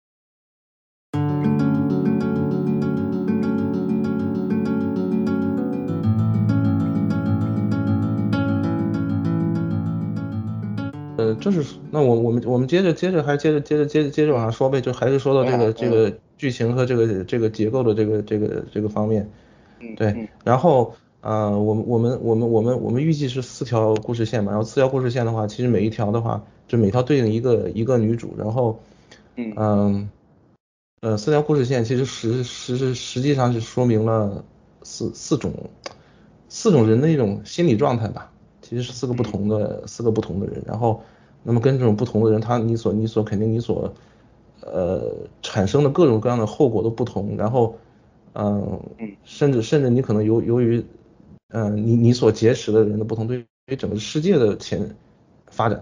[11.52, 19.30] 就是那我我们我们接着接着还是接着接着接着接着往下说呗，就还是说到这个嗯这个剧情和这个这个结构的这个这个这个方面。
[19.96, 20.22] 对嗯。
[20.22, 28.82] 嗯，然后呃，我们我们我们我们我们预计是四条故事线嘛，然后四条故事线的话，其实每一条的话，就每条对应一个一个女主，然后
[29.36, 29.54] 嗯。
[29.56, 30.10] 嗯
[31.02, 34.44] 呃四条故事线其实实实实实际上是说明了
[34.82, 35.54] 四四种
[36.50, 38.32] 四种人的一种心理状态吧，
[38.64, 41.04] 其实是四个不同的四个不同的人，然后
[41.48, 43.94] 那么跟这种不同的人，他你所你所肯定你所
[44.62, 47.78] 呃产生的各种各样的后果都不同，然后
[48.34, 50.84] 嗯嗯甚至甚至你可能由由于
[51.50, 54.96] 嗯、呃你你所结识的人的不同，对于整个世界的前
[55.52, 55.80] 发展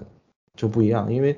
[0.57, 1.35] 就不一样，因为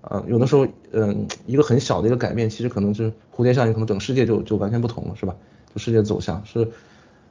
[0.00, 5.36] 啊、有的时候嗯、一个很小的一个改变，其实可能是蝴蝶效应，可能整个世界就就完全不同了，是吧？
[5.74, 6.66] 就世界走向是。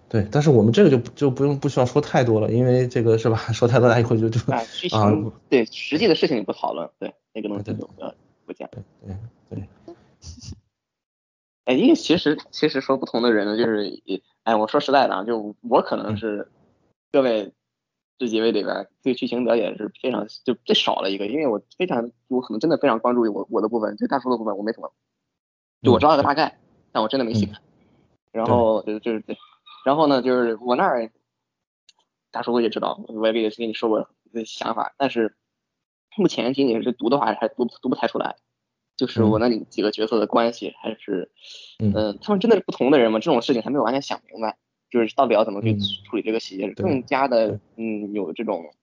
[0.07, 3.37] 对，但是我们这个就就不用不需要说太多了，因为这个是吧？
[3.51, 4.61] 说太多大家一会就就啊，
[5.49, 8.13] 对实际的事情也不讨论，对那个东西对就不要
[8.45, 8.69] 不讲。
[8.71, 8.83] 对
[9.49, 9.63] 对
[11.65, 16.47] 哎，因为其实其实说不同的人呢，就是也哎，我说实在的啊，就我可能是
[17.11, 17.51] 各位
[18.19, 24.91] 这几位里边对剧情了解是非常就最少的一个，因为我非常我可能真的非常关注我我的部分，对大叔的部分我没怎么，
[25.81, 26.59] 就我知道个大概，
[26.91, 27.59] 但我真的没细看。
[28.31, 29.35] 然后就就是对，
[29.85, 31.11] 然后呢就是我那儿
[32.31, 35.37] 大叔也知道，我也给跟你说过的想法，但是
[36.17, 38.35] 目前仅仅是读的话还读读不太出来。
[38.97, 41.29] 就是我那里几个角色的关系，还是，
[41.79, 43.19] 嗯嗯，他们真的是不同的人吗？
[43.19, 44.57] 这种事情还没有完全想明白，
[44.89, 48.73] 就是到底要怎么去嗯处理这个细节，对更加的嗯有这种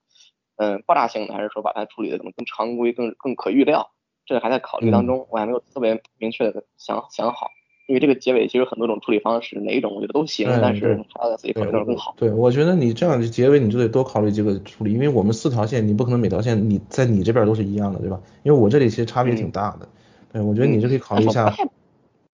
[0.56, 3.90] 嗯爆炸性的，还是说把它处理的怎么更常规、更更可预料？
[4.26, 7.50] 这个还在考虑当中，我还没有特别明确的想想好。
[7.86, 12.14] 因为这个结尾其实很多种处理方式，哪一种我觉得都行，对但是还要自己考虑更好。
[12.16, 18.20] 对，我觉得你这样的结尾你就得多考虑几个处理，因为我们四条线你不可能每条线你在你这边都是一样的，对吧？
[18.44, 19.88] 因为我这里其实差别挺大的。
[20.32, 21.52] 对，我觉得你就可以考虑一下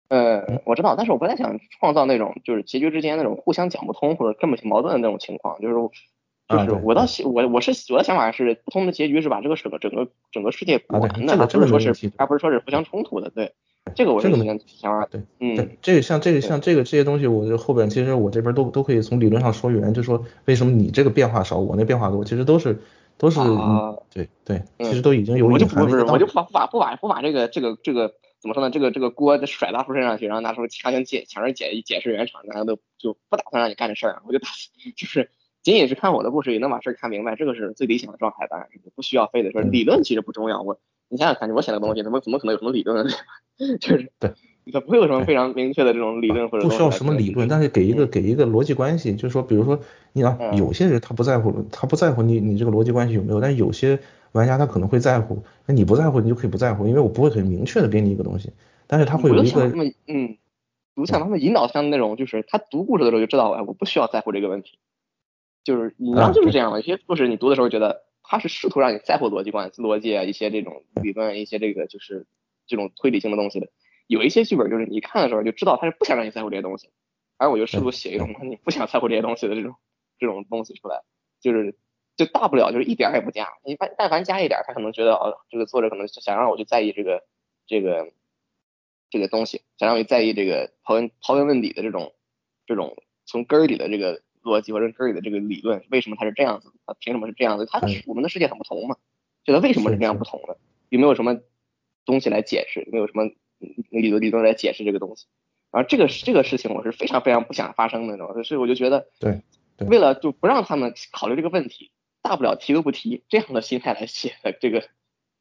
[0.10, 5.74] 呃，我知道，但是我不太想创造那种就是结局之间那种互相讲不通或者根本性矛盾的那种情况，就是
[6.48, 13.54] 就是我倒希我我是我的想法是不同的结局是把这个整个整个整个世界补完的，这个而不是说是而不是说是互相冲突的，对，
[13.96, 22.80] 这个我是这个没挺想法，对嗯，这个像这个像这个这些东西，我就后边其实我这边都都可以从理论上说圆，就说为什么你这个变化少，我那变化多，其实都是
[23.18, 26.26] 都是、啊嗯对对，嗯其实都已经有我就不是我就。
[26.28, 28.70] 不把不把不把不把这个这个这个怎么说呢？
[28.70, 34.48] 这个这个锅甩大叔身上去，然后大叔强行解强行解解释原厂，然后都就不打算让你干这事儿，我就打
[34.96, 35.30] 就是
[35.68, 40.62] 仅仅是看我的故事也能把事儿看明白，这个是最理想的状态，当然是不需要非得说嗯理论其实不重要。
[40.62, 43.12] 我你想想看，我写的东西怎么怎么可能有什么理论呢？
[43.58, 43.78] 对吧？
[43.82, 44.32] 就是对。
[44.70, 49.80] 它不会有什么非常明确的这种理论或者不需要什么理论，但是给一个给一个逻辑关系，就是说，比如说
[50.12, 53.98] 你啊，嗯有些人他不在乎，他不在乎你你这个逻辑关系有没有，但是有些
[54.34, 58.52] 玩家他可能会在乎，那你不在乎你就可以不在乎，因为我不会很明确的给你一个东西，
[58.88, 59.72] 但是他会有一个
[60.08, 60.38] 嗯，
[60.96, 64.78] 我想他们引导像那种，就是他读故事的时候就知道，哎，我不需要在乎这个问题，
[65.68, 72.26] 就是你啊要就是这样的，有些故事你读的时候觉得他是试图让你在乎逻辑关系、逻辑啊，一些这种理论、一些这个就是
[72.68, 73.68] 这种推理性的东西的。
[74.08, 76.90] 有一些剧本就是你看的时候就知道他是不想让你在乎这些东西，
[77.36, 79.76] 而我就试图写一种你不想在乎这些东西的这种
[80.18, 81.04] 这种东西出来，
[81.42, 81.76] 就是
[82.16, 87.26] 就大不了就是一点儿也不加，你但但凡加一点儿，他可能觉得哦，这个作者可能想让我去在意这个
[87.66, 88.14] 这个
[89.10, 92.16] 这个东西，想让我去在意这个刨根刨根问底的这种
[92.66, 96.72] 这种从根儿里的这个逻辑或者根儿里的这个理论，为什么它是这样子？
[96.86, 97.66] 它凭什么是这样子？
[97.70, 98.96] 它嗯我们的世界很不同嘛，
[99.44, 100.58] 觉得为什么是这样不同的？
[100.90, 101.40] 有没有什么
[102.06, 102.82] 东西来解释？
[102.82, 105.26] 有没有什么嗯理论理论来解释这个东西？
[105.72, 108.18] 然后这个这个事情我是非常非常不想发生的？
[108.44, 109.42] 所以我就觉得，对
[109.78, 114.84] 对为了就不让他们考虑这个问题，大不了提都不提，这样的心态来写的这个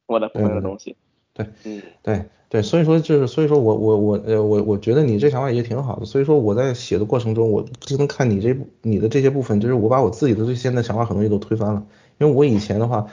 [0.05, 0.97] 我的朋友的东西。
[1.37, 1.81] 对，嗯。
[2.01, 11.85] 对对，所以说就是，所以说我我我呃我我觉得你这想法也挺好的，所以说我在写的过程中，我就能看你这部你的这些部分，就是我把我自己的这些的想法很多也都推翻了，
[12.19, 13.05] 因为我以前的话，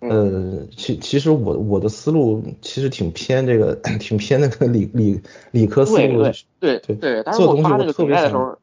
[0.00, 8.58] 呃，其其实我我的思路其实挺偏这个，挺偏那个理理理科思路的，对对对，但是做东西我发这个我特别的时候，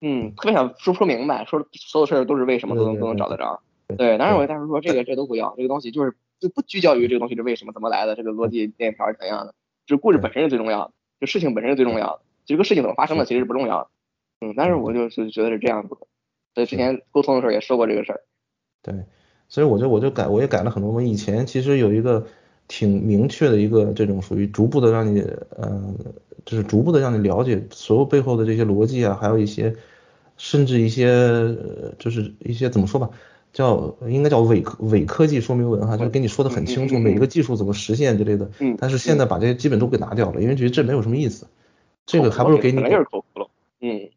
[0.00, 3.60] 嗯，特别想说说明白，说所有事儿都是为什么都能对对对都能找得着。
[3.86, 3.96] 对。
[3.96, 9.54] 对，当然我当时说这个这都不要，这个东西就是就不聚焦于这个东西是为什么怎么来的，这个逻辑链条是怎样的，
[9.86, 13.88] 就是故事本身是最重要的，就事情本身是最重要的，就这个事情怎么发生的其实是不重要的。
[14.40, 16.06] 嗯，但是我就是觉得是这样子的，
[16.54, 18.22] 所以之前沟通的时候也说过这个事儿。
[18.82, 18.94] 对，
[19.48, 20.90] 所以我就我就改，我也改了很多。
[20.90, 22.26] 我以前其实有一个
[22.66, 25.94] 挺明确的一个这种属于逐步的让你呃，
[26.46, 29.76] 就是逐步的让你了解所有背后的这些逻辑啊，还有一些
[30.38, 33.10] 甚至一些呃就是一些怎么说吧，
[33.52, 38.50] 叫应该叫伪科伪科技说明文哈，就是跟你说的很清楚，每一个技术怎么实现之类的。
[38.58, 41.46] 嗯但是现在把这些基本都给拿掉了，因为觉得这没有什么意思。
[42.06, 43.48] 这个还不如给你本来就是口窟窿。
[43.80, 44.08] 嗯，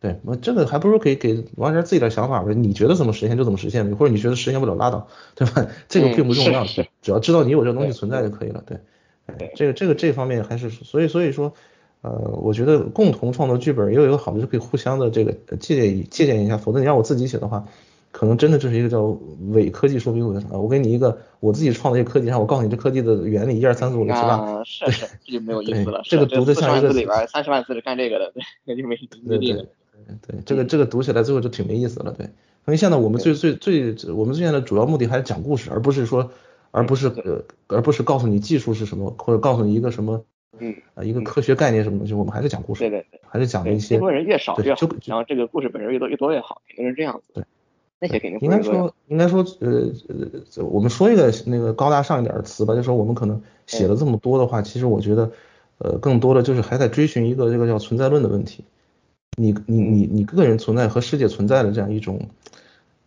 [0.00, 5.66] 对，我这个还不如给给王源自己点想法呗，你觉得怎么实现就怎么实现呗，或者你觉得实现不了拉倒，对吧？
[5.88, 8.78] 这个并不重要，只要知道你有这个东西存在就可以了，对。
[9.54, 11.54] 这个这个这方面还是，所以所以说，
[12.02, 12.10] 呃，
[12.42, 17.64] 我觉得共同创作剧本也有一个好的，就可以互相的这个呃借鉴借鉴一下，否则你让我自己写的话，
[18.12, 19.18] 可能真的就是一个叫
[19.50, 26.02] 伪科技说明文啊，我给你一个我自己创的一个科技，然后我告诉你这科技的原理一二三四五六七八，啊，是是， 这就没有意思了。
[26.04, 29.64] 这个读的像一个里边三十万字是干这个的， 对，那就没没对对劲了。
[30.26, 32.26] 对，这个这个读起来最后就挺没意思了，对。
[32.64, 36.30] 因为现在我们最最最我们现在的主要目的还是讲故事，而不是说，
[36.70, 40.24] 而不是呃，而不是告诉你技术是什么，或者告诉你一个什么
[40.60, 43.20] 嗯，呃一个科学概念什么东西，我们还是讲故事，对对对。
[43.26, 47.32] 还是讲对，一些这波人越少越好然后这个故事本身越多越多越好，肯定是这样子。
[47.34, 47.44] 对，
[48.02, 49.92] 那些肯定不应该说，应该说，呃
[50.56, 55.30] 呃，我们说一个那个高大上一点的词吧，就说我们可能写了这么多的话，其实我觉得，
[55.78, 58.64] 呃，更多的就是还在追寻一个这个叫存在论的问题。
[59.38, 62.28] 你你你你个人存在和世界存在的这样一种，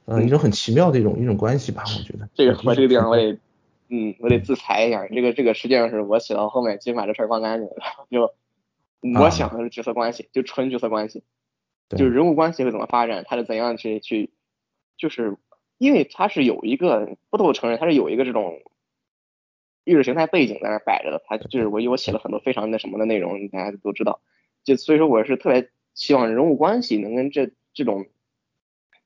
[0.05, 2.29] 呃，一种很奇妙的一种一种关系吧，我觉得。
[2.33, 3.37] 这个我这个地方我得，
[3.89, 5.05] 嗯，我得自裁一下。
[5.07, 7.75] 这个这个实际上是我写到后面，基本把这事儿忘干净了，
[8.09, 8.31] 就
[9.19, 11.21] 我想的是角色关系，就纯角色关系，
[11.89, 14.31] 就是人物关系会怎么发展，他是怎样去去，
[14.97, 15.37] 就是
[15.77, 18.61] 因为他是有一个，不得不承认他是有一个这种
[19.83, 24.21] 意识形态背景在那摆着的，他就是我因为我写了很多非常那什么的内容，大家都知道，
[24.63, 28.05] 就所以说我是特别希望人物关系能跟这这种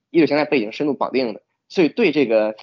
[0.10, 2.56] 意识形态背景深度绑定的，所以对这个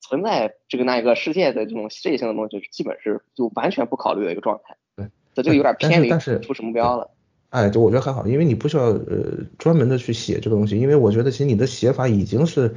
[0.00, 4.76] 存在这个那一个世界的这种世界性的东西，基本是就完全不考虑的一个状态。
[4.94, 7.10] 对，这就有点偏离但是初始目标了。
[7.56, 12.76] 哎，就我觉得还好，因为你不需要呃专门的去写这个东西，因为我觉得其实你的写法已经是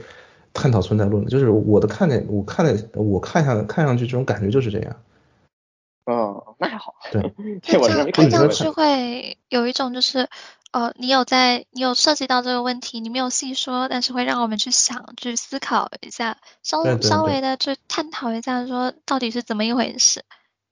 [0.54, 4.96] 探讨存在论了，就是我的看见，我看见我看上看上去这种感觉就是这样。
[6.06, 6.96] 哦，那还好。
[7.12, 10.30] 对，这我是没看上去会有一种就是，
[10.72, 20.24] 呃，你有在你有涉及到这个问题，你没有细说，但是会让我们去想、去思考一下，稍对对对稍微的去探讨一下，说到底是怎么一回事。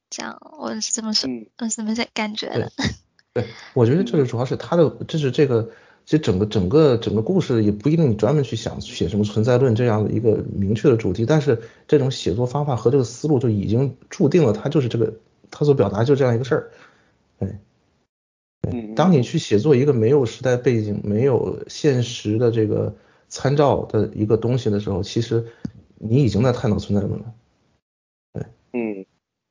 [0.10, 2.72] 这样我是这么是嗯嗯怎么在感觉的。
[3.38, 5.70] 对，我觉得这个主要是他的，这是这个，
[6.06, 15.14] 其实整个整个整个故事也不一定你专门去想写什么存在论这样的一个明确的主题，但是这种写作方法和这个思路就已经注定了他就是这个，
[15.52, 16.72] 他所表达就这样一个事儿。
[17.38, 17.60] 对，
[18.72, 22.96] 嗯，当你去写作一个没有时代背景、没有现实的这个
[23.28, 25.46] 参照的一个东西的时候，其实
[26.00, 27.34] 你已经在探讨存在论了。
[28.34, 29.06] 对嗯，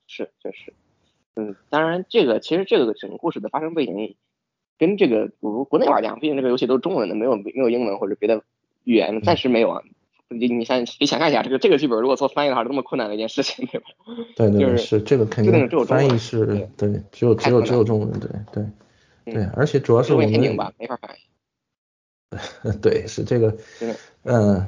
[0.09, 0.73] 是确实，
[1.37, 4.17] 嗯，当然这个其实这个整个故事的发生背景
[4.79, 8.43] 跟这个国国内玩家，毕竟这个游戏都是中文的，没有没有英文或者别的
[8.85, 9.83] 语言，暂时没有啊。
[10.29, 13.87] 你你想你想象一下，这个这个剧本如果做翻译的话，是多么困难的一件事情，对吧？
[14.35, 18.65] 对对是是这个肯定就那种只有中文翻译是对对，只有只有只有中文，对对
[19.25, 21.21] 对，嗯而且主要是我们文天津吧，没法翻译。
[22.83, 23.57] 对，是这个
[24.25, 24.67] 嗯，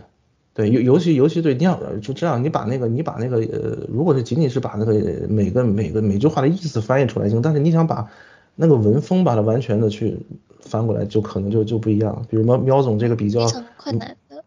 [0.59, 4.92] 对，尤尤其尤其对，你想就这样，你把那个你把那个呃，如果是仅仅是把那个
[5.28, 8.11] 每个每个每句话的意思翻译出来行，但是你想把
[8.56, 10.18] 那个文风把它完全的去
[10.59, 12.26] 翻过来，就可能就就不一样了。
[12.28, 13.46] 比如说喵总这个比较
[13.76, 14.44] 困难的。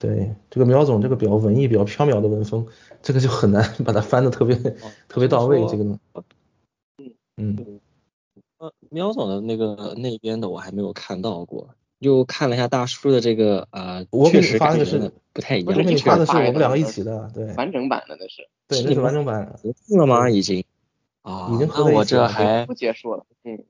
[0.00, 2.66] 对，这个苗总这个比较文艺、比较飘渺的文风，
[3.00, 4.56] 这个就很难把它翻的特别
[5.06, 5.64] 特别到位。
[5.68, 5.96] 这个呢，
[7.36, 7.56] 嗯
[8.58, 11.68] 呃，喵总的那个那边的我还没有看到过，
[12.02, 15.68] 又看了一下大叔的这个呃，我给你确实发的是不太一样。
[15.68, 19.46] 我给你这发的是我们两个一起的，对完整版的那是对，那是完整版。
[19.62, 20.28] 合并了吗？
[20.28, 20.64] 已经
[21.22, 23.64] 啊，已经合那我这还不结束了，嗯，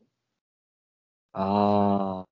[1.32, 2.26] 啊，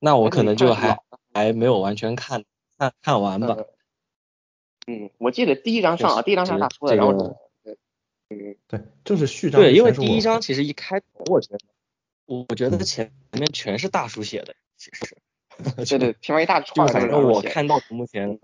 [0.00, 0.98] 那我可能就还
[1.32, 2.44] 还没有完全看
[2.76, 3.54] 看看完吧。
[3.56, 3.66] 呃
[4.86, 7.78] 嗯，我记得第一章上啊，第一章上大叔的，然后个对
[8.30, 11.60] 嗯，对，就是序章对，因为第一章其实一开头，我觉得，
[12.26, 15.14] 我我觉得前面全是大叔写的，其实，
[15.84, 18.40] 对对，前面一大串儿反正我看到目前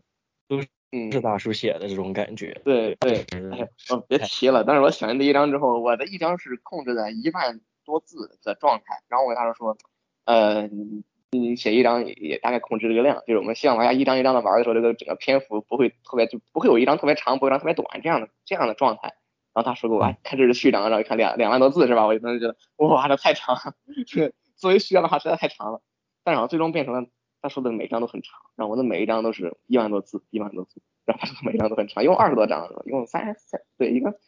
[0.47, 0.61] 都
[0.93, 2.61] 嗯是大叔写的这种感觉。
[2.63, 4.63] 对对，是哎呀，哦，别提了。
[4.63, 9.79] 但是我写完第一章之后，我的一章是控制在一万多字的状态，然后我跟大叔说，
[10.27, 19.15] 呃，你你写一章也也大概控制这个量，就是我们希望玩家一章一章的玩的时候，这个整个篇幅不会特别，就不会有一章特别长，不会有一章特别短这样的这样的状态。
[19.55, 22.07] 然后大叔给我哎看这是序章，然后一看两两万多字是吧？
[22.07, 23.75] 我当时觉得哇，这太长了，
[24.07, 25.81] 这作为序章的话实在太长了。
[26.27, 27.07] 但是好像最终变成了
[27.41, 34.19] 他说的每张都很长，然后我的每一张都是一万多字，一万多字，然后他说每一张都很长，一共二十多张，一共三三对一个。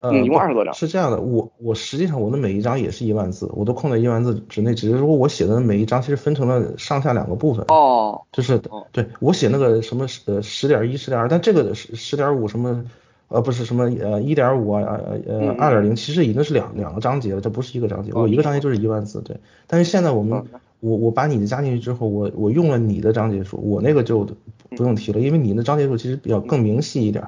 [0.00, 0.74] 呃嗯，一共二十多章。
[0.74, 7.64] 是这样的，我我实际上我的每一张也是一万字，我都控在一万字之内，只是说我写的每一张其实分成了上下两个部分。
[7.68, 12.84] 哦，就是哦对我写那个什么呃十点一、十点二，但这个十十点五什么
[13.28, 19.36] 呃不是什么呃一点五啊呃呃嗯二点零，其实已经是两两个章节了，这不是一个章节，哦我一个章节就是一万字，对。
[19.66, 24.26] 但是现在我们嗯我我把你的加进去之后，我我用了你的章节数，我那个就
[24.70, 27.26] 不用提了，因为你的章节数其实比较更明细一点。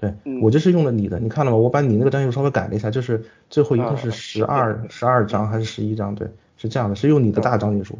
[0.00, 1.56] 对嗯我就是用了你的，你看了吗？
[1.56, 6.14] 我把你那个章节数稍微改了一下，就是最后一共啊是十二十二章还是十一章？
[6.14, 7.98] 对，是这样的，是用你的大章节数。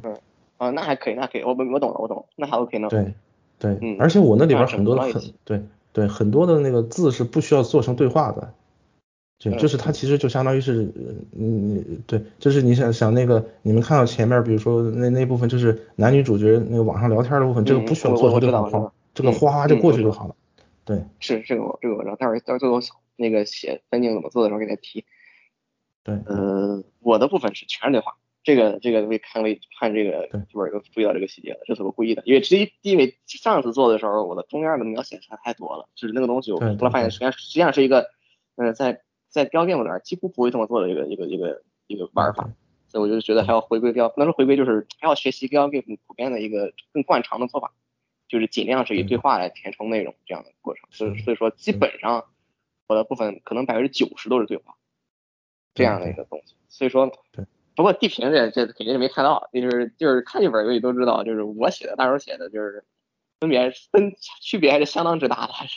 [0.59, 2.89] 啊，那还可以，那可以，我我我懂了，我懂了，那还 OK 呢。
[2.89, 3.15] 对
[3.59, 5.61] 对，嗯而且我那里边很多的很对
[5.99, 8.55] 对很多的那个字是不需要做成对话的，
[9.41, 10.93] 对，嗯就是它其实就相当于是
[11.37, 20.37] 嗯对，就是你想想那个你们看到前面，比如说那那部分就是男女主角那个网上聊天的部分，这个嗯不需要做我我成对话这个嗯哗哗就过去就好了。
[20.85, 22.79] 对是这个我这个我知道，待会儿待会儿最后
[23.17, 25.05] 那个写分镜怎么做的时候给他提。
[26.05, 28.17] 对呃，我的部分是全是对话，
[28.49, 38.09] 这个这个我也看了看这个剧本又注意到这个细节了，这是我故意的，因为第一因为上次做的时候我的中间的描写实在太多了，就是那个东西我对后来发现实际上实际上是一个，
[38.57, 42.49] 呃，在在标 game 里面几乎不会这么做的一个一个一个一个玩法。
[42.87, 47.75] 所以我就觉得还要回归标，不能说回归，就是还要学习标 game 普遍的一个更惯常的做法，
[48.29, 49.19] 就是尽量是以对。
[49.19, 50.89] 话来填充内容这样的过程。
[50.91, 52.25] 所以所以说基本上
[52.87, 54.79] 我的部分可能百分之九十都是对话
[55.75, 56.55] 这样的一个东西。
[56.71, 57.45] 所以说对，
[57.79, 62.83] 不过地平这这肯定是没看到，就是就是看剧本游戏都知道，就是我写的大手写的，就是
[63.39, 65.75] 分别分区别还是相当之大的，还是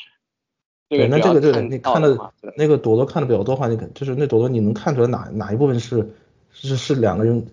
[0.89, 2.17] 对，那这个对，你看的
[2.57, 6.11] 那个朵朵看的比较多话，你看就是那朵朵你能看出来哪哪一部分是
[6.49, 7.45] 是是两个人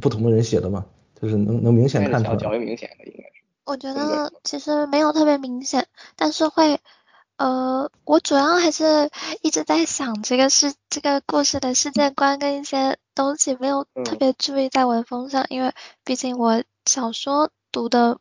[0.00, 0.86] 不同的人写的吗？
[1.20, 2.36] 就是能能明显看出来。
[2.36, 3.42] 较为明显的应该是。
[3.64, 6.78] 我觉得其实没有特别明显，但是会，
[7.36, 9.10] 呃，我主要还是
[9.42, 15.72] 一直在想这个是这个故事的世界观跟一些东西，没有特别注意在文风上，因为
[16.04, 18.18] 毕竟我小说读的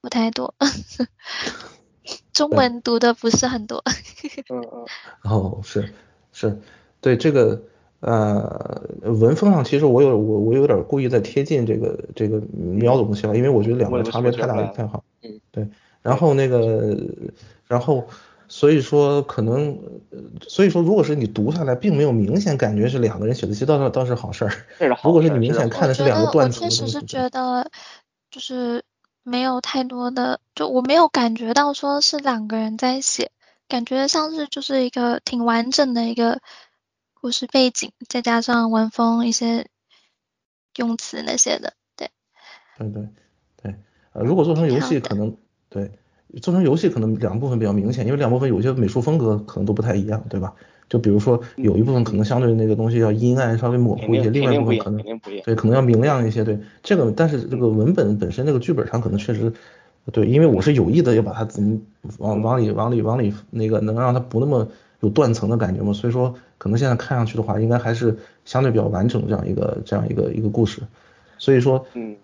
[0.00, 0.54] 不太多，
[2.32, 3.82] 中文读的不是很多。
[4.50, 4.86] 嗯嗯。
[5.22, 5.92] 哦，是
[6.32, 6.60] 是，
[7.00, 7.62] 对这个。
[8.00, 15.02] 呃，文风上其实我有我我有点故意在贴近这个这个喵总的想法，因为我觉得两个差别太大了，太好。
[15.22, 15.66] 嗯，对。
[16.02, 16.94] 然后那个，
[17.66, 18.06] 然后
[18.48, 19.78] 所以说可能，
[20.48, 24.52] 所以说如果是你读下来并没有明显感觉是两个人写的，其实倒倒是好事儿。
[25.04, 27.70] 如果是你明显看的是两个段子，我确实是觉得
[28.30, 28.84] 就是
[29.22, 33.30] 没有太多的，就我没有感觉到说是两个人在写，
[33.68, 36.40] 感觉像是就是一个挺完整的一个。
[37.18, 39.66] 故事背景，再加上文风一些
[40.76, 42.10] 用词那些的，对。
[42.78, 43.08] 对对
[43.60, 43.74] 对，
[44.12, 45.36] 呃，如果做成游戏，可能
[45.68, 45.90] 对
[46.40, 50.52] 做成游戏可能两部分比较明显，因为两部分有些美术风格可能都不太一样，对吧？
[50.88, 55.02] 就比如说有一部分可能相对那个东西要阴暗稍微模糊一些，另外一部分可能
[55.44, 59.52] 对可能要明亮一些，对这个，但是这个文本本身那个剧本上可能确实
[60.12, 61.78] 对，因为我是有意的要把它怎么
[62.18, 64.68] 往往里往里往里那个能让它不那么。
[65.00, 68.16] 有断层的感觉嘛，所以说可能现在看上去的话，应该还是
[68.46, 70.80] 相对比较完整的这样一个这样一个一个故事，
[71.36, 72.16] 所以说，嗯，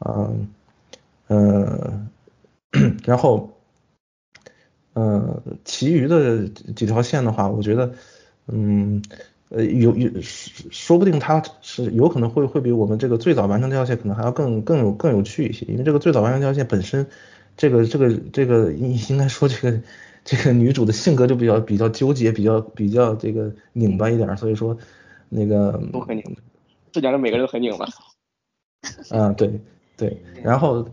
[1.26, 1.92] 呃，
[3.04, 3.50] 然后，
[4.95, 7.93] 呃，其余的几条线的话，我觉得，
[8.47, 9.03] 嗯，
[9.49, 17.07] 呃，有有说不定它是有可能会会比我们这个最早完成这条线可能还要更更有更有趣一些，因为这个最早完成这条线本身，
[17.57, 19.80] 这个这个这个应应该说这个。
[20.24, 24.78] 这个女主的性格就比较比较纠结，比较比较这个拧巴一点，所以说
[25.28, 26.22] 那个都很拧，
[26.93, 27.84] 这讲的每个人都很拧巴。
[29.11, 29.61] 啊，对
[29.97, 30.88] 对，然后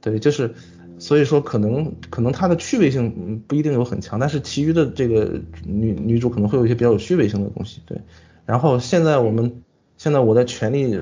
[0.00, 0.54] 对，就是
[0.98, 7.80] 所以说可能可能她的趣味性不一定有很强，但是其余的这个女女主可能会有一些比较有趣味性的东西。
[7.86, 8.00] 对，
[8.46, 9.62] 然后现在我们
[9.96, 11.00] 现在我在全力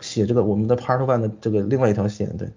[0.00, 2.48] 写这个我们的 Part One 的这个另外一条线，对。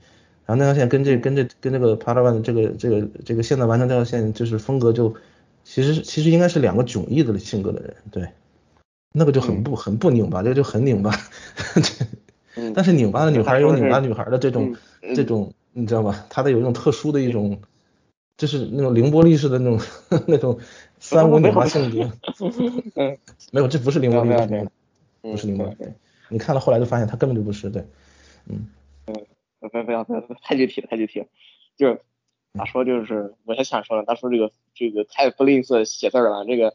[0.44, 5.14] 然后那条线跟这跟这跟这个 Part One 的这个这个这个现在完成这条线就是风格就
[5.64, 8.28] 其实其实应该是两个迥异的性格的人，对，
[9.14, 11.16] 那个就很不很不拧巴，这个就很拧巴，
[12.74, 14.76] 但是拧巴的女孩有拧巴女孩的这种
[15.16, 16.26] 这种你知道吧？
[16.30, 17.62] 它的有一种特殊的一种，
[18.38, 19.80] 就是那种凌波丽式的那种
[20.28, 20.60] 那种
[21.00, 22.12] 三无拧巴性格，
[23.52, 24.70] 没有，这不是凌波丽式，
[25.22, 25.74] 不是凌波，
[26.30, 27.86] 你看了后来就发现他根本就不是，对，
[28.48, 28.68] 嗯。
[29.60, 31.28] 不要不要不要太具体了太具体了，
[31.78, 32.02] 就是
[32.58, 36.74] 咋说就是我也想说了，他说这个这个太不吝啬写字了，这个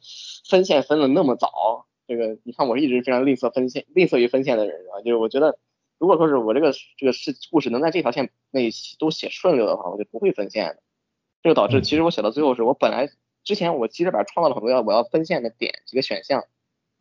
[0.49, 5.59] 分线分的那么早，这个你看我是一直非常吝啬分线吝啬于分线的人啊，就是我觉得
[5.99, 10.82] 如果说是我这个这个事故事能在这条线内都写顺溜的话，我就不会分线的，
[11.42, 13.09] 这个导致其实我写到最后是我本来
[13.44, 16.44] 之前我其实把创造了很多要我要分线的点几个选项，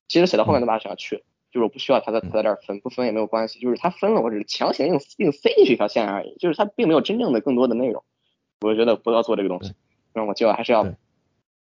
[0.07, 1.21] 其实写到后面都把它选去了。
[1.51, 3.61] 就是我不需要它在它在这儿分，不分也没有关系。
[3.61, 6.35] 就是它分了，我只是强行硬硬塞进去一条线而已。
[6.37, 8.03] 就是它并没有真正的更多的内容。
[8.59, 9.73] 我觉得不要做这个东西，
[10.13, 10.85] 那我就还是要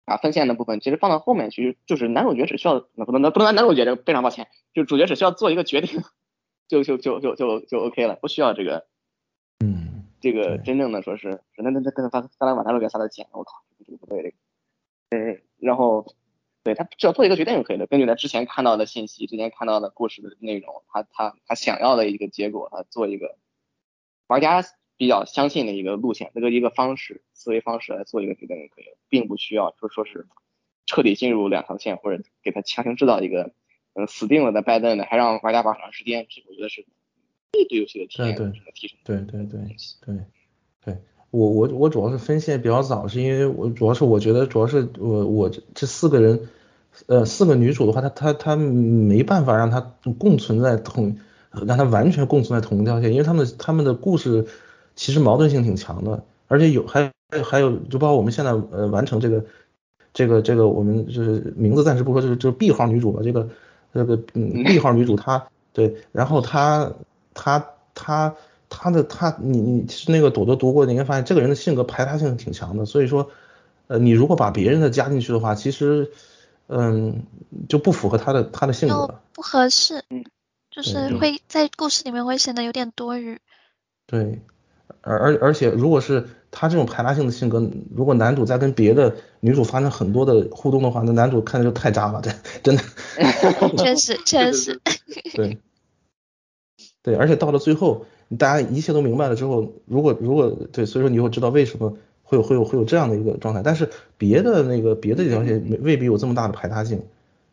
[0.05, 1.79] 把分线的部分其实放到后面去。
[1.87, 6.03] 就是男主角只需要，那不能那不能拿男主角这个非常抱歉，就主角只需要做一个决定，
[6.69, 8.87] 就就就就就就 OK 了，不需要这个，
[9.59, 14.35] 嗯，这个真正的说是那那那跟他发发来把男主角撒的钱，我靠，这个不对这个，
[15.09, 16.05] 嗯，然后。
[16.61, 23.37] 对他只要做一个决定就可以了，根据他之前看到的信息，之前看到的故事的内容，他他他想要的一个结果，他做一个
[24.27, 24.61] 玩家
[24.97, 30.27] 比较相信的一个路线，这个一个方式思维方式来做一个决定就可以了，并不需要说说是
[30.85, 33.53] 彻底进入两条线，或者给他强行制造一个
[33.99, 36.85] 嗯死定了的拜登的，还让玩家玩长时间，这我觉得是
[37.51, 38.97] 对对游戏的体验对提升。
[39.03, 39.59] 对对对
[40.05, 40.15] 对
[40.83, 40.97] 对。
[41.31, 46.49] 我我我主要是分线比较早，是因为我主要是我觉得主要是我我这四个人，
[47.05, 49.79] 呃四个女主的话，她她她没办法让她
[50.17, 51.17] 共存在同，
[51.67, 54.47] 让她完全共存在同一条线，因为他们他们的故事
[54.95, 57.11] 其实矛盾性挺强的，而且有还
[57.43, 59.45] 还有就包括我们现在呃完成这个
[60.11, 63.47] 这个这个我们就是名字暂时不说，就是就是 B 号女主吧，这个
[63.99, 66.91] 这个嗯 B 号女主她对，然后她
[67.33, 68.35] 她她。
[68.71, 73.31] 她的她，你你其实那个朵朵读过，你应该发现这个人的性格排他性挺强的，所以说，
[73.87, 76.11] 呃，你如果把别人的加进去的话，其实，
[76.67, 77.23] 嗯，
[77.67, 80.23] 就不符合他的他的性格，不合适，嗯，
[80.69, 83.39] 就是会在故事里面会显得有点多余。
[84.05, 84.39] 对，
[85.01, 92.31] 而而而且如果是他这种排他性的性格，如果男主再跟别的女主发生很多的互动的话，那男主看着就太渣了，这
[92.63, 92.83] 真的。
[93.77, 94.79] 确实确实。
[95.33, 95.57] 对。
[97.01, 98.05] 对，而且到了最后，
[98.37, 103.61] 大家一切都明白了之后，如果如果对，所以说你会知道为什么会有会有会有这样的一个状态。
[103.63, 107.01] 但是别的那个别的几条线未必有这么大的排他性，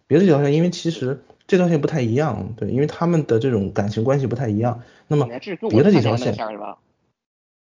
[0.09, 4.83] 别的几条线因为其实这条线不太一样，对，因为他们的这种感情关系不太一样。
[5.07, 5.29] 那么
[5.71, 6.79] 别的几条线是吧？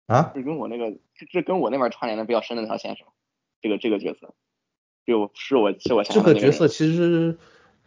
[0.07, 0.31] 啊？
[0.35, 0.97] 是跟我那个
[1.31, 3.09] 这跟我那边串联的比较深的那条线是吗？
[3.61, 4.33] 这个这个角色，
[5.05, 7.37] 就是我是我这个角色其实。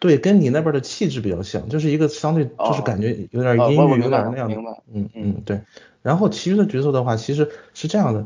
[0.01, 4.55] 对，跟你那边的气质比较像，就是一个相对就是感觉有点阴郁，有点那样的。
[4.95, 5.61] 嗯嗯，对。
[6.03, 8.25] 然后其余的角色的话，其实是这样的，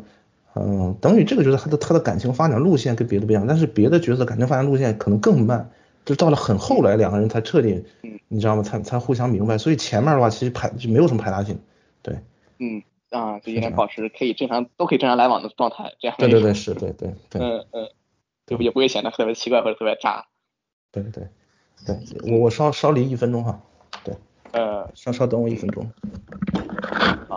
[0.55, 5.71] 嗯，等于这个角色他的他的感情发展路线跟别的不一样，但是别的角色感情发展路线可能更慢，
[6.05, 7.83] 就到了很后来两个人才彻底，
[8.29, 8.63] 你知道吗？
[8.63, 9.57] 才才互相明白。
[9.57, 11.59] 所以前面的话其实排就没有什么排他性，
[12.03, 12.15] 对。
[12.59, 12.83] 嗯
[13.13, 16.17] 啊，就应该保持可以正常都可以正常来往的状态，这样。
[16.19, 17.41] 对对对，是，对对对。
[17.41, 17.91] 嗯嗯，
[18.47, 20.27] 就也不会显得特别奇怪或者特别渣。
[20.91, 21.29] 对对。
[21.85, 21.99] 对
[22.31, 23.61] 我我稍稍离一分钟哈，
[24.05, 24.17] 对，
[24.53, 25.93] 呃，稍稍等我一分钟。
[27.29, 27.37] 好，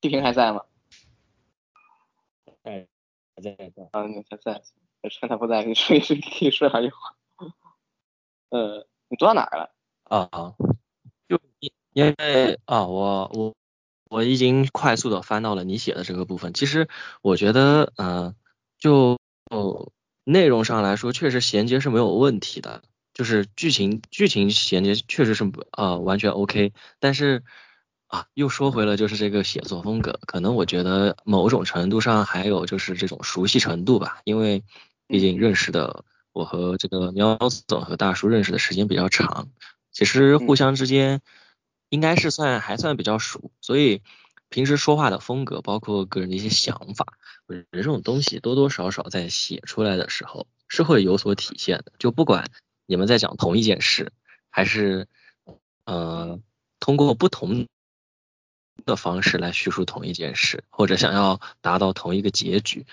[0.00, 0.62] 地平还在吗？
[2.62, 2.86] 在，
[3.34, 3.88] 还在，在。
[3.90, 4.62] 嗯，还在。
[5.10, 7.16] 趁他不在，你说一说，可以说两句话。
[8.50, 9.74] 呃，你读到哪儿了？
[10.04, 10.28] 啊，
[10.60, 10.75] 就
[11.96, 13.54] 因为啊，我我
[14.10, 16.52] 我已经快速的翻到了你写的这个部分。
[16.52, 16.88] 其实
[17.22, 18.34] 我觉得，嗯，
[18.78, 19.16] 就。
[20.28, 22.82] 内容上来说，确实衔接是没有问题的，
[23.14, 26.72] 就是剧情剧情衔接确实是呃完全 OK。
[26.98, 27.44] 但是
[28.08, 34.64] 啊，又说回了就是这个写作风格，可能我觉得某种程度上还有就是这种熟悉程度吧，因为
[35.06, 37.38] 毕竟认识的我和这个喵
[37.68, 39.48] 总和大叔认识的时间比较长，
[39.92, 41.20] 其实互相之间
[41.88, 44.02] 应该是算还算比较熟，所以
[44.48, 47.18] 平时说话的风格，包括个人的一些想法。
[47.46, 52.50] 我觉得这种东西多多少少在写出来的时候是会有所体现的，就不管
[52.86, 54.12] 你们在讲同一件事，
[54.50, 55.06] 还是
[55.84, 56.40] 呃
[56.80, 57.66] 通过不同
[58.84, 62.84] 的方式来叙述同一件事，或者想要达到同一个结局，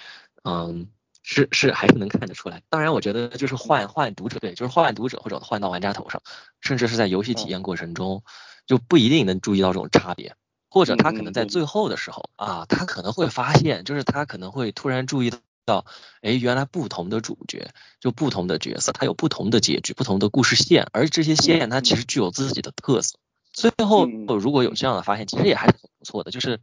[0.43, 0.87] 嗯，
[1.23, 2.61] 是是还是能看得出来。
[2.69, 6.21] 当然，我觉得就是换换读者，对，就是换读者或者换到玩家头上，
[6.61, 8.23] 甚至是在游戏体验过程中，
[8.65, 10.35] 就不一定能注意到这种差别。
[10.69, 15.31] 或者他可能在最后的时候啊，他可能会发现，就是他可能会突然注意
[15.65, 15.85] 到，
[16.21, 23.19] 哎，原来不同的主角就不同的角色，他有不同的结局，不同的故事线，而这些线它其实具有自己的特色。
[23.51, 26.59] 最后如果有这样的发现，其实也还是很不错的，就是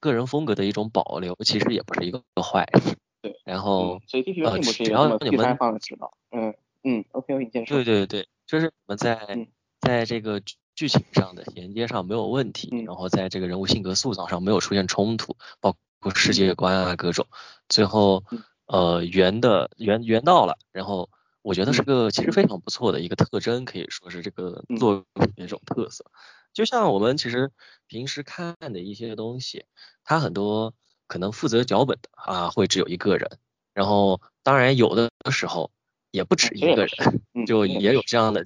[0.00, 2.96] 个人风格的一种保留，其实也不是一个坏事。
[3.20, 7.76] 对，然后所以并不是只要你们放的指导，嗯嗯，OK，你先说。
[7.76, 9.46] 对对对，就是我们在
[9.78, 10.40] 在这个。
[10.74, 17.26] 剧情上的衔接上没有问题，然后在这个人物性格塑造上没有出现冲突，包括世界观啊各种，
[17.68, 18.24] 最后
[18.66, 21.10] 呃圆的圆圆到了，然后
[21.42, 26.06] 我觉得是个其实非常不错的一个特征，可以说是这个作品的一种特色。
[26.52, 27.50] 就像我们其实
[27.86, 29.66] 平时看的一些东西，
[30.04, 30.74] 它很多
[31.06, 33.38] 可能负责脚本的啊会只有一个人，
[33.74, 35.70] 然后当然有的时候
[36.10, 38.42] 也不止一个人，就也有这样的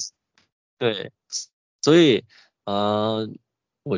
[0.77, 1.13] 对。
[1.87, 2.25] 所以，
[2.65, 3.31] 呃，
[3.85, 3.97] 我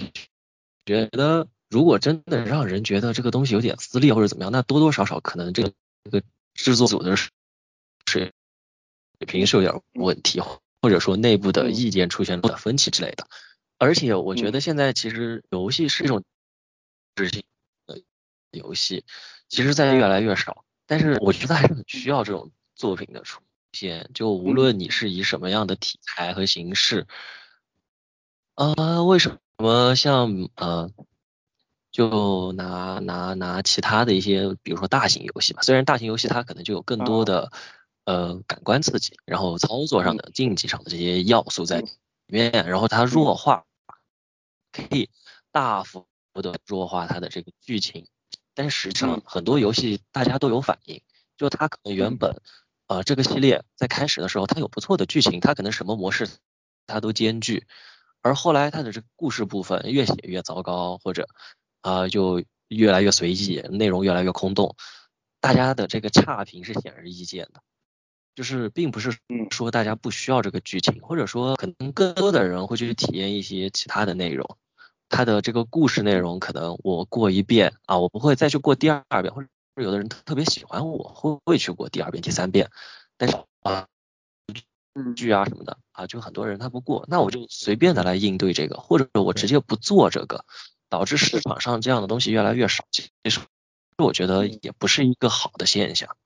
[0.84, 5.72] 觉得如果真的让人觉得这个东西有点私利或者怎么样，那多多少少可能这个
[6.05, 6.22] 这个
[6.53, 7.30] 制作组的水
[8.11, 8.30] 水
[9.26, 10.39] 平是有点问题，
[10.82, 13.26] 或者说内部的意见出现了分歧之类的。
[13.78, 16.22] 而且我觉得现在其实游戏是一种
[17.14, 17.43] 执行
[17.86, 18.03] 的
[18.51, 19.07] 游戏，
[19.49, 23.41] 其实在越来越少，但是我觉得还是很需要这种作品的出
[23.72, 24.11] 现。
[24.12, 27.07] 就无论你是以什么样的题材和形式。
[28.59, 30.91] 呃，为什么像呃，
[31.93, 37.53] 就拿拿拿其他的一些，比如说大型游戏吧，虽然大型游戏它可能就有更多的
[38.05, 41.89] 呃感官刺激，然后操作上的竞技上的这些要素在里
[42.27, 43.65] 面，然后它弱化，
[44.73, 45.09] 可以
[45.53, 48.09] 大幅的弱化它的这个剧情，
[48.55, 51.01] 但实际上很多游戏大家都有反应，
[51.37, 52.43] 就它可能原本
[52.89, 56.29] 呃这个系列在开始的时候它有不错的剧情，它可能什么模式
[56.89, 57.65] 它都兼具。
[58.29, 61.26] 而后来他的这个故事部分越写越糟糕，或者
[61.81, 64.76] 啊就越来越随意，内容越来越空洞，
[65.41, 67.62] 大家的这个差评是显而易见的。
[68.35, 69.16] 就是并不是
[69.51, 74.59] 说大家不需要这个剧情，或者说可能更多的人会去体验一些其他的内容。
[75.09, 82.68] 他的这个故事内容可能我过一遍啊，我不会再去过第二遍，或者有的人特别喜欢我会会去过第二遍、第三遍，
[83.16, 83.87] 但是啊。
[85.15, 90.45] 剧啊什么的啊，就很多人他不过，那我就随便的来应对这个，或者我直接不做这个，
[90.89, 93.41] 导致市场上这样的东西越来越少，其实
[93.97, 96.17] 我觉得也不是一个好的现象。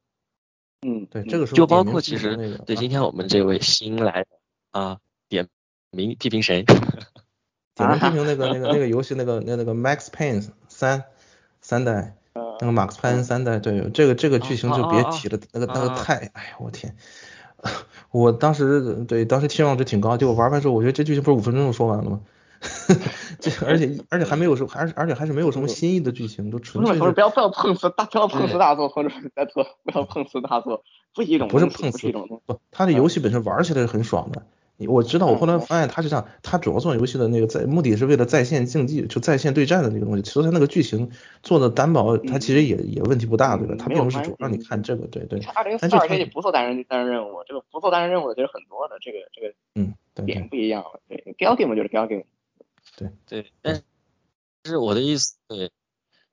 [0.86, 4.26] 嗯，对，这个时候就包括其实那个啊对今天我们这位新来
[4.72, 4.98] 啊
[5.28, 5.48] 点
[5.90, 6.64] 名批评谁？
[7.74, 11.04] 点名批评那个那个那个游戏那个那那个 Max Payne 三
[11.60, 16.96] 三代，那个马克思潘恩三代，对这个这个剧情就别提了，那个那个啊太，哎呀我天，
[18.10, 22.20] 我当时对当时期望值挺高，结果玩完之后，我觉得这剧情不是五分钟就说完了吗？
[23.40, 30.84] 这而且而且还没有什么，还是而且还是没有什么新意的剧情，都纯粹是同志们，同志不要不要碰瓷大不要碰瓷大作，或者再错不要碰瓷大作，
[31.14, 32.40] 不是一种不是碰瓷不是一种。
[32.46, 34.42] 不，它的游戏本身玩起来是很爽的。
[34.82, 40.22] 你我知道，我后来嗯发现他是这样，它主要做游戏的那个在目的是为了在线竞技，就在线对战的那个东西。
[40.22, 41.10] 其实他那个剧情
[41.42, 43.76] 做的担保，他其实也也问题不大，对吧？
[43.78, 45.40] 他并不是主让你看这个，对对。
[45.54, 51.00] 二零四二这就不做单人单人任务，这个不做单人任务的其实很多的，这个这个嗯，对点不一样了。
[51.08, 52.24] 对，gal game 就是 gal game。
[53.26, 53.82] 对，但
[54.64, 55.70] 是我的意思，对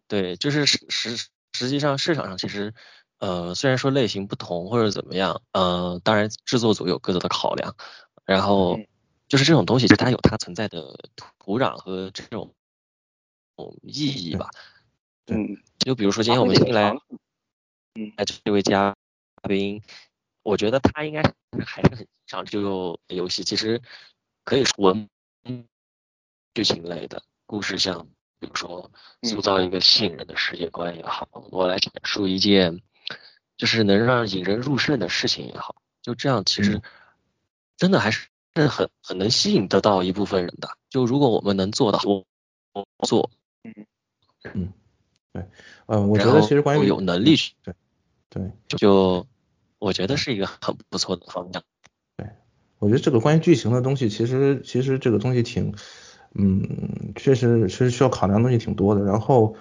[0.08, 2.74] 对，就是实实实际上市场上其实，
[3.20, 7.76] 呃，虽然说类型不同或者怎么样，呃，当然制作组有各自的考量，
[8.30, 8.86] 然后嗯。
[9.30, 10.98] 就是这种东西，就它有它存在的
[11.38, 12.56] 土壤和这种
[13.58, 14.50] 嗯意义吧。
[15.28, 16.98] 嗯，就比如说今天我们新来
[17.94, 18.96] 嗯，来这位嘉
[19.48, 19.84] 宾，
[20.42, 21.22] 我觉得他应该
[21.64, 23.84] 还是很欣赏这个游戏，其实
[24.44, 25.08] 可以说文
[26.56, 28.08] 剧情类的故事，像
[28.40, 32.82] 比如说塑造一个吸引人的世界观也好，我来阐述一件
[33.58, 36.82] 就是能让引人入胜的事情也好，就这样其实嗯
[37.80, 38.28] 真的还是
[38.68, 40.70] 很很能吸引得到一部分人的。
[40.90, 42.26] 就如果我们能做到我
[43.08, 43.32] 做，
[43.64, 43.74] 嗯
[44.54, 44.74] 嗯，
[45.32, 45.46] 对，
[45.86, 47.74] 嗯，我觉得其实关于有能力去对
[48.30, 49.26] 对，就
[49.80, 51.64] 我觉得是一个很不错的方向。
[52.18, 52.28] 对
[52.80, 55.74] 我觉得这个关于剧情的东西，其实其实这个东西挺，
[56.36, 59.06] 嗯，确实确实需要考量的东西挺多的。
[59.06, 59.56] 然后，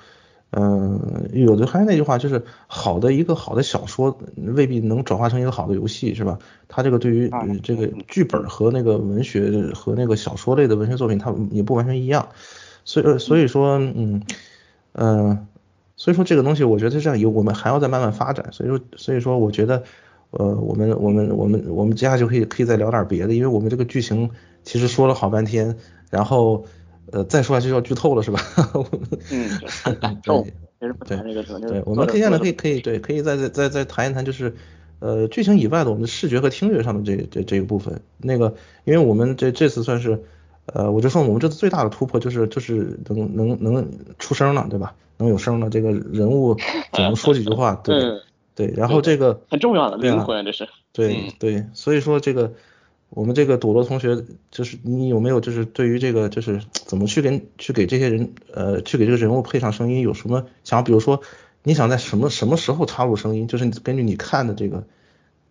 [0.51, 6.39] 嗯、有的还是那句话，就是好的一个好的小说未必能转化成一个好的游戏，是吧？
[6.69, 7.31] 它这个对于
[7.63, 12.29] 这个剧本和那个文学和那个小说类的文学作品，它也不完全一样。
[12.85, 14.23] 所以所以说，嗯，
[14.93, 15.47] 呃，
[15.97, 18.53] 所以说这个东西，我觉得这样有我们还要再慢慢发展。
[18.53, 19.85] 所以说所以说，我觉得。
[20.31, 24.29] 呃，我们我们我们我们接下来就可以可以再聊点别的，因为我们这个剧情
[24.63, 25.79] 其实说了好半天，
[26.11, 26.67] 然后
[27.13, 28.41] 呃再说下去就要剧透了，是吧？
[29.31, 30.43] 嗯， 就很感受，
[30.81, 34.55] 其实不谈这个什么，就是对，我们可以现在可以以可以对，可以再再再再谈一谈，就是
[35.01, 38.01] 呃剧情以外的我们的视觉和听觉上的这这这个部分。
[38.19, 38.55] 那个，
[38.85, 40.23] 因为我们这这次算是
[40.67, 44.95] 呃，我就说我们这次最大的突破就是就是能能能出声了，对吧？
[45.17, 46.55] 能有声了，这个人物
[46.93, 47.97] 只能说几句话，对。
[47.97, 48.21] 嗯，
[48.55, 50.65] 对，然后这个很重要的灵魂，这是。
[50.65, 52.53] 嗯对对，所以说这个
[53.11, 60.83] 我们这个朵朵同学，就是你有没有就是对于这个就是怎么去跟去给这些人呃去给这个人物配上声音有什么想法？
[60.83, 61.23] 比如说
[61.63, 64.87] 你想在什么什么时候插入声音，就是你根据你看的这个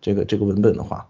[0.00, 1.08] 这个这个文本的话，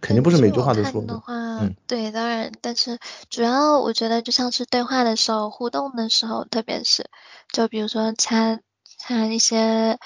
[0.00, 1.18] 肯定不是每句话都说的。
[1.20, 2.98] 话，嗯对，当然，但是
[3.30, 7.06] 主要我觉得就像是对话的时候、互动的时候，特别是
[7.50, 8.60] 就比如说插
[8.98, 9.98] 插一些，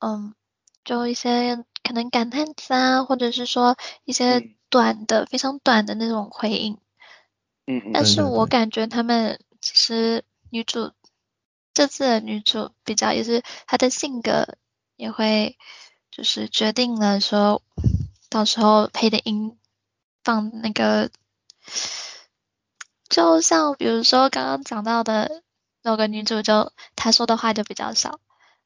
[0.00, 0.34] 嗯，
[0.84, 6.78] 就一些可能感叹词啊，或者是说一些嗯短的、非常短的那种回应。
[7.66, 10.92] 嗯嗯但是我感觉他们其实女主
[11.74, 14.56] 这次的女主比较也是她的性格
[14.96, 15.58] 也会
[16.10, 17.62] 就是决定了说
[18.30, 19.58] 到时候配的音
[20.24, 21.10] 放那个，
[23.10, 25.42] 就像比如说刚刚讲到的
[25.82, 28.20] 那个女主就她说的话就比较少，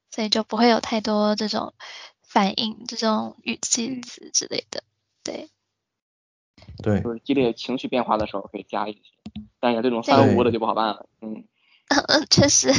[0.09, 1.73] 所以就不会有太多这种
[2.21, 4.83] 反应、这种语气嗯词之类的。
[5.23, 5.49] 对，
[6.83, 7.01] 对。
[7.01, 8.99] 就是激烈情绪变化的时候可以加一些，
[9.59, 11.07] 但是这种三无的就不好办了。
[11.21, 11.43] 嗯，
[11.89, 12.69] 嗯， 确实，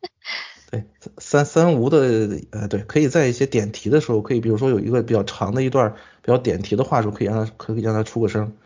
[0.70, 0.84] 对，
[1.18, 1.98] 三三无的
[2.52, 8.56] 呃对，可以在一些点题的时候，可以比如说有一个比较长的一段比较点题的话术，可以让他可以让他出个声，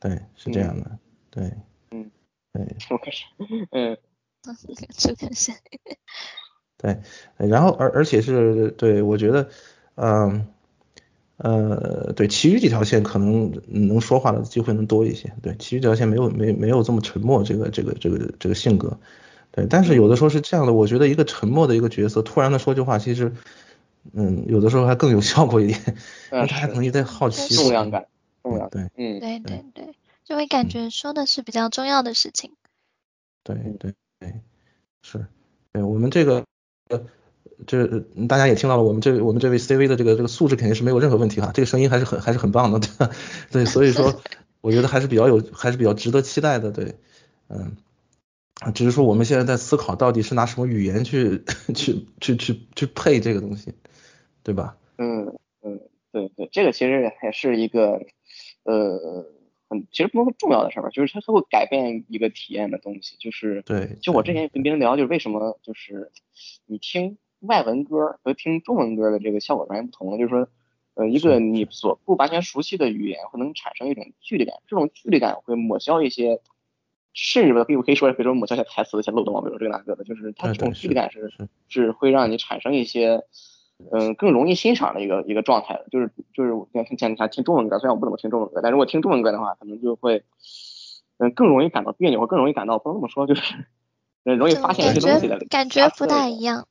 [0.00, 0.98] 对，是这样的，
[1.30, 1.52] 对，
[1.90, 2.10] 嗯，
[2.52, 2.76] 对。
[2.90, 3.24] 我开始，
[3.70, 3.96] 嗯。
[4.96, 5.52] 这个是。
[6.78, 6.96] 对，
[7.36, 9.50] 然后而而且是对我觉得，
[9.96, 10.46] 嗯呃
[12.16, 18.98] 对，其余几条线可能能说话的机会能多一些，对，其余几条线没有没没有这么沉默，这个这个这个这个性格，
[19.52, 23.32] 对，但是有的时候是这样的，我觉得一个沉默的一个角色突然的说句话，其实
[24.12, 25.78] 嗯有的时候还更有效果一点，
[26.32, 28.06] 因为嗯，大家可能也在好奇，重量感，
[28.42, 28.90] 重量感。
[28.96, 32.52] 对嗯，对对对，就会感觉说的是比较重要的事情。
[33.44, 34.34] 对对对，
[35.02, 35.26] 是，
[35.72, 36.44] 对我们这个
[36.88, 37.00] 呃，
[37.66, 43.10] 这呃大家也听到了，我们这我们这位 CV 的这个这个素质肯定是没有任何问题哈，这个声音还是很还是很棒的，对吧？
[43.50, 44.22] 对，所以说
[44.60, 46.94] 我觉得还是比较有还是比较值得期待的，对，
[47.48, 47.76] 嗯，
[48.74, 51.42] 只是说我们现在在思考到底是拿什么语言去
[51.74, 53.74] 去去去去配这个东西，
[54.42, 54.76] 对吧？
[54.98, 55.26] 嗯
[55.62, 55.80] 嗯，
[56.12, 58.00] 对对，这个其实还是一个
[58.64, 59.26] 呃
[59.68, 66.10] 很其实不是重要的事儿吧，就是它它会改变一个体验的东西，就是对，就我之前跟别人聊，就是为什么就是
[66.66, 70.48] 你听外文歌和听中文歌的这个效果完全不同，就是说
[70.94, 76.40] 呃一个你所不完全熟悉的语言会能产生一种距离感，这种距离感会抹消一些。
[77.14, 81.32] 甚至吧比如可以说，比如说抹消一些台词的一些漏洞，比如这个那个的，就是它这种距离感是
[81.66, 83.24] 是会让你产生一些
[83.90, 90.22] 嗯更容易欣赏的一个一个状态的，就是就是像像你看听中文歌，虽然我不怎么听中文歌，但如果听中文歌的话，可能就会
[91.16, 93.66] 嗯更容易感到别扭，或更容易感到不能这么说，就是
[94.22, 96.68] 容易发现一些东西的感觉不大一样，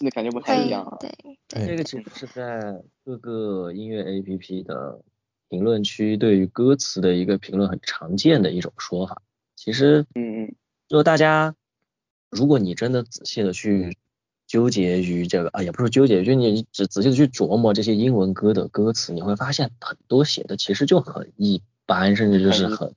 [0.00, 0.96] 那感觉不太一样。
[1.00, 1.10] 对
[1.48, 5.00] 对，这个其实是在各个音乐 APP 的
[5.48, 9.22] 评论区对于歌词的一个评论很常见的一种说法。
[9.54, 10.54] 其实，嗯嗯，
[10.88, 11.54] 就大家，
[12.30, 13.96] 如果你真的仔细的去
[14.46, 22.94] 纠结于这个啊，也不是纠结，就你仔仔细的去琢磨这些英文歌的歌词，你会发现很多写的其实就很一般，甚至就是很，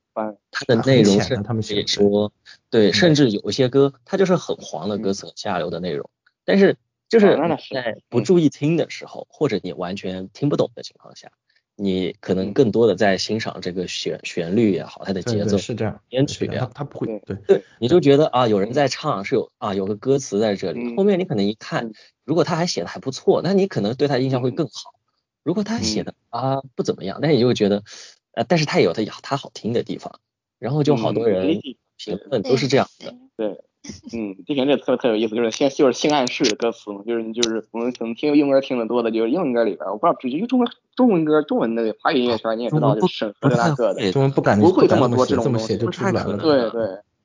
[0.50, 2.32] 它的内容是他们写说，
[2.68, 6.10] 对，甚至有一些歌它就是很黄的歌词，很下流的内容，
[6.44, 6.76] 但是
[7.08, 7.36] 就是
[7.72, 11.30] 在不注意听的时候，或者你完全听不懂的情况下。
[11.78, 17.36] 你可能更多的在欣赏这个旋旋律也好，它的节奏是这样，编曲也好，它不会对。
[17.46, 21.92] 对，你就觉得啊，有人在唱是有啊，有个歌词在这里，后面你可能一看，
[22.24, 24.94] 如果他还写的还不错，那你可能对他印象会更好。
[25.42, 27.82] 如果他写的啊不怎么样，那你就会觉得，
[28.32, 30.18] 呃，但是他有他他好听的地方，
[30.58, 31.60] 然后就好多人
[31.98, 33.60] 评论都是这样的，对。
[34.12, 46.36] 嗯，之前这特特有意思，就是先就是性暗示的歌词嘛，就是就是我们可能听英文歌听的多的，就是英文歌里边，我不知道，因为中文中文歌中文的华语音乐圈你也知道，就是审核这那个的，中文不敢不会这么多这种东西，就出来了。
[46.38, 46.70] 对对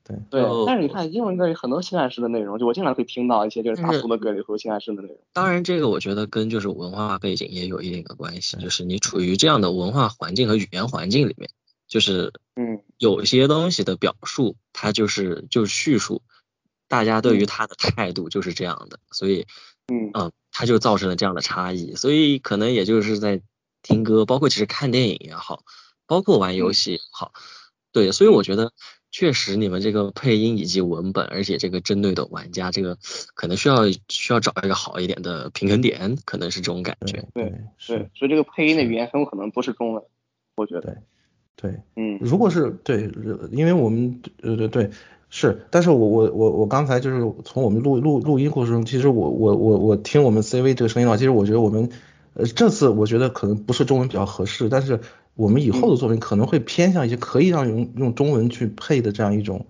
[0.04, 0.42] 对对。
[0.66, 5.16] 但是你看英文歌有很多性暗示的内容，就我经常会听到一些就是大俗的歌里头性暗示的内容。
[5.32, 11.48] 当然，这个我觉得跟就是文化背景也有一定的关系，就是你处于这样的文化环境和语言环境里面，
[11.88, 16.20] 就是嗯，有些东西的表述，它就是就是叙述。
[16.92, 19.46] 大家对于他的态度就是这样的，所以，
[19.88, 23.40] 嗯，嗯，他就造成了这样的差异，所以可能也就是在
[23.80, 25.64] 听歌，包括其实看电影也好，
[26.06, 27.32] 包括玩游戏也好，
[27.92, 28.74] 对，所以我觉得
[29.10, 32.98] 确实你们这个配音以及文本，而且这个针对的玩家，这个
[33.34, 37.26] 可能需要需要找一个好一点的平衡点，可能是这种感觉。
[37.32, 37.54] 对
[37.86, 40.04] 对，所以这个配音的语言很有可能不是中文，
[40.56, 40.98] 我觉得。
[41.56, 43.10] 对，嗯，如果是对，
[43.50, 44.90] 因为我们呃对对。
[45.34, 51.88] 是，但是我我我我刚才就是从我们录录录音过程中，其实我我我我听我们 CV 这个声音的话，其实我觉得我们
[52.34, 55.00] 呃这次我觉得可能不是中文比较合适，但是
[55.34, 59.64] 我们以后的作品可能会偏向一些可以让用用中文去配的这样一种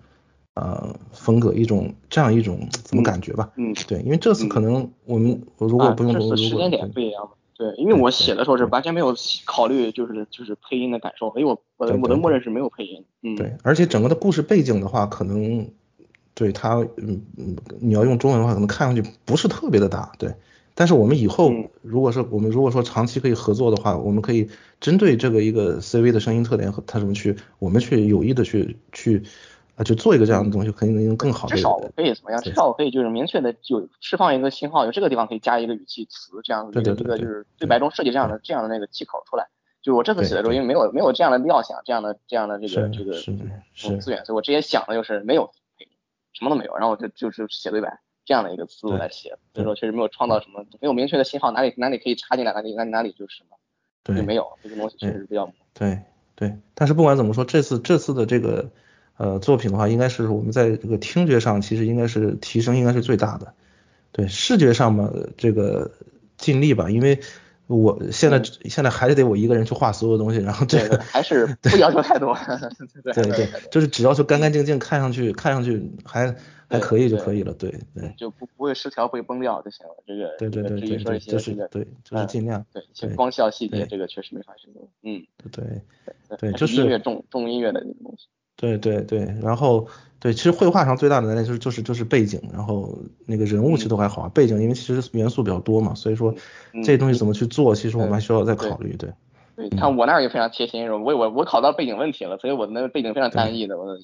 [0.55, 3.49] 呃风格，一种这样一种怎么感觉吧？
[3.55, 7.29] 嗯，对，因为这次可能我们如果不用中文，时间点不一样。
[7.55, 13.03] 对，因为我写的时候是完全没有考虑，就是就是配音的感受，因为我我的我的默认是没有配音。
[13.21, 15.69] 嗯，对，而且整个的故事背景的话，可能
[16.33, 20.33] 对它，嗯嗯，你要用中文的话，可能看上去不是特别的大，对。
[20.75, 24.49] 但是我们以后如果是我们如果说长期可以合作的话，我们可以
[24.81, 29.23] 针对这个一个 CV 的声音特点和它什么去，我们去有意的去去。
[29.75, 31.47] 啊，就做一个这样的东西，肯定能用更好。
[31.47, 32.39] 至少我可以怎么样？
[32.41, 39.47] 至少我可以就是明确的就释放一个信号，就这个地方可以加一个语气词，这样一个一个就是对白中设计这样的这样的那个气口出来。
[39.81, 43.31] 就我这次写的时候，因为没有没有这样的料想，这样的这样的这个这个资
[44.11, 45.49] 源，所以我直接想的就是没有
[46.33, 49.35] 什么都没有，然后我就就是写对白这样的一个思路来写。
[49.55, 53.57] 所以说确实没有创造什么，没有明确的信号，哪里哪里可以插进来，哪里哪里哪里就是什么，
[54.15, 55.99] 就没有这个东西确实比较对
[56.35, 56.55] 对。
[56.75, 58.69] 但是不管怎么说，这次这次的这个。
[59.23, 63.53] 呃，作品的话，应该是我们在这个听觉上，其实应该是提升，应该是最大的。
[64.11, 65.89] 对，视觉上嘛，这个
[66.35, 67.17] 尽力吧，因为
[67.67, 72.37] 我现在现在还是得我一个人去画所有东西，然后这个还是 不要求太多。
[73.15, 76.35] 对对，就是只要求干干净净，看上去看上去还
[76.67, 77.53] 还可以就可以了。
[77.53, 79.95] 对对，就不不会失调，不会崩掉就行了。
[80.05, 82.65] 这个对对对对对，就是对，就是尽量。
[82.73, 84.69] 对，一些光效细节，这个确实没法修。
[85.01, 85.81] 嗯，对
[86.37, 88.27] 对，就是音乐重重音乐的那个东西。
[88.63, 89.85] 对对对，然后
[90.19, 96.33] 对，其实绘画上最大的难点就是就是就是背景，然后那个人物其实都还好，背景因为其实元素比较多嘛，所以说
[96.85, 98.95] 这东西怎么去做，其实我们还需要再考虑。
[98.95, 99.13] 对，
[99.57, 103.97] 对，看我那儿就非常贴心，我我我考到背景问题了，所以我的那个背景非常单一的，我。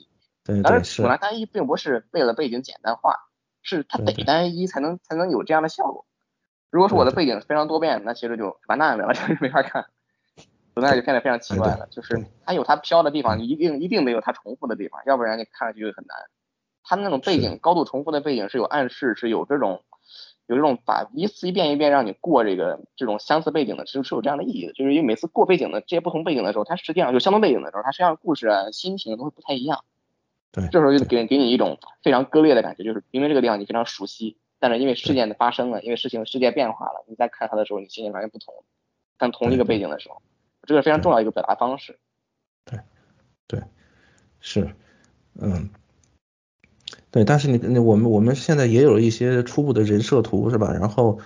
[0.43, 3.13] 对但是我来单一并不是为了背景简单化，
[3.61, 6.05] 是它得单一才能才能有这样的效果。
[6.71, 9.85] 如果说我的背景非常多变，那其实就完蛋了，就是没法看。
[10.79, 16.17] 那就变得非常奇怪了，就是它有它飘的地方，一定一定得有它重复的地方，要不然你看上去就很难。
[16.83, 19.83] 它那种背景高度重复的背景是有暗示，是有这种
[20.47, 24.73] 有这种把一次一遍一遍让你过这个这种相似背景的，是是有这样的意义的。
[24.73, 29.83] 就是因为每次过背景的这些不同背景的时候，它实际上有相同背景的时候，它实际上故事啊、心情都会不太一样。
[30.51, 38.55] 对，这时候就给给你一种非常割裂的感觉，就是因为这个地方你非常熟悉，但是因为事件的发生了，因为事情世界变化了，你再看它的时候，你心情完全不同。
[39.19, 40.21] 看同一个背景的时候，
[40.69, 41.97] 这个非常重要一个表达方式。
[42.63, 42.79] 对，
[43.47, 43.63] 对，
[44.39, 44.69] 是，
[45.33, 45.71] 嗯，
[47.09, 50.71] 对，但是你那我们我们现在也有一些初步的人设图是吧？
[50.71, 51.17] 然后，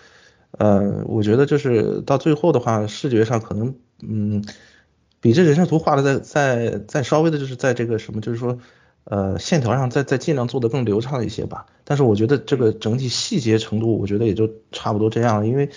[0.51, 4.45] 呃，我觉得就是到最后的话，视觉上可能，嗯，
[5.19, 8.57] 比这人设图画的再再再稍微的就是在这个什么，就是说。
[9.05, 11.65] 呃，线条上再再尽量做的更流畅一些吧。
[11.83, 15.45] 但是我觉得这个整体细节程度，我觉得也就差不多这样了。
[15.45, 15.69] 因为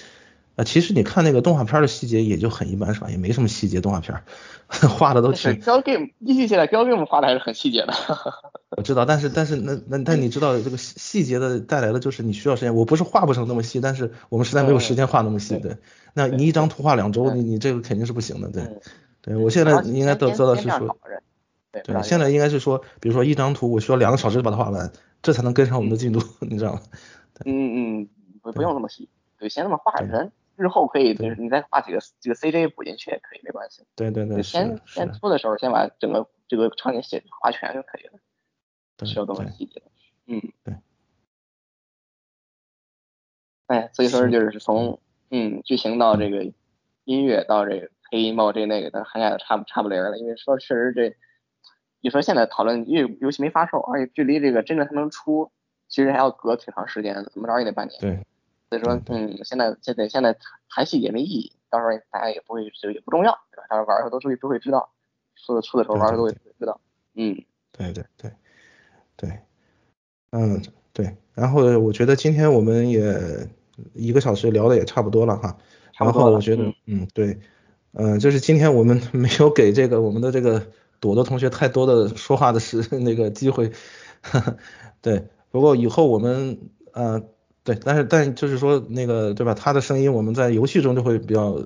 [0.57, 3.09] 呃，其实你看那个动画片的细节也就很一般，是吧？
[3.11, 4.23] 也没什么细节，动画片
[4.69, 5.61] 画的都挺。
[5.61, 7.93] gal game 一提起来，gal game 画的还是很细节的。
[8.77, 12.75] 我知道，但是但是那那但你知道这个细节的带来的就是你需要时间。
[12.75, 15.57] 我不是画不成那么细，但是我们实在没有时间画那么细。
[15.59, 15.77] 对，
[16.15, 18.51] 那你一张图画两周，你你这个肯定是不行的。
[18.51, 18.63] 对，
[19.21, 20.97] 对我现在应该都做到是说。
[21.85, 24.91] 对，现在应该是说，比如说一张图，我需要两个小时把它画完，
[25.21, 26.81] 这才能跟上我们的进度， 你知道吗？
[27.45, 28.09] 嗯嗯，
[28.41, 33.85] 不不用那么细，对，先那么画着，日后可以，就是你再画几个几个 CJ 补进去也可以，没关系。
[33.95, 38.19] 对对对，先先出的时候先把整个这个场景写画全就可以了，
[38.97, 39.83] 不需要多么细节。
[40.27, 40.75] 嗯，对。
[43.67, 45.01] 哎，所以说就是从
[45.31, 46.53] 嗯剧情到这个
[47.05, 51.17] 音乐到这个配音包括这那个，都涵盖的差不差不离了，因为说确实这。
[52.03, 55.51] 你说现在讨论，因为游戏没发售，而且距离这个真正它能出，
[55.89, 58.01] 其实还要隔挺长时间的，怎么着也得半年。
[58.01, 58.25] 对。
[58.79, 60.37] 所以说，嗯，现在现在现在
[60.69, 63.67] 谈细节没意义，到时候大家也不会，就也不重要，对吧？
[63.69, 64.91] 到时候玩的时候都都会知道，
[65.37, 66.81] 出的出的时候玩的都会知道。
[67.15, 68.31] 嗯，对对对
[69.17, 69.41] 对，
[70.31, 70.63] 嗯
[70.93, 71.17] 对。
[71.35, 73.49] 然后我觉得今天我们也
[73.95, 75.57] 一个小时聊的也差不多了哈。
[75.99, 77.39] 然后我觉得，嗯对，
[77.93, 80.67] 嗯就是今天我们没有给这个我们的这个。
[80.99, 83.71] 朵朵同学太多的说话的时 那个机会，
[85.03, 87.23] 对，不过以后我们呃
[87.67, 89.53] 对，但是但就是说那个对吧？
[89.53, 91.59] 他的声音我们在游戏中就会比较，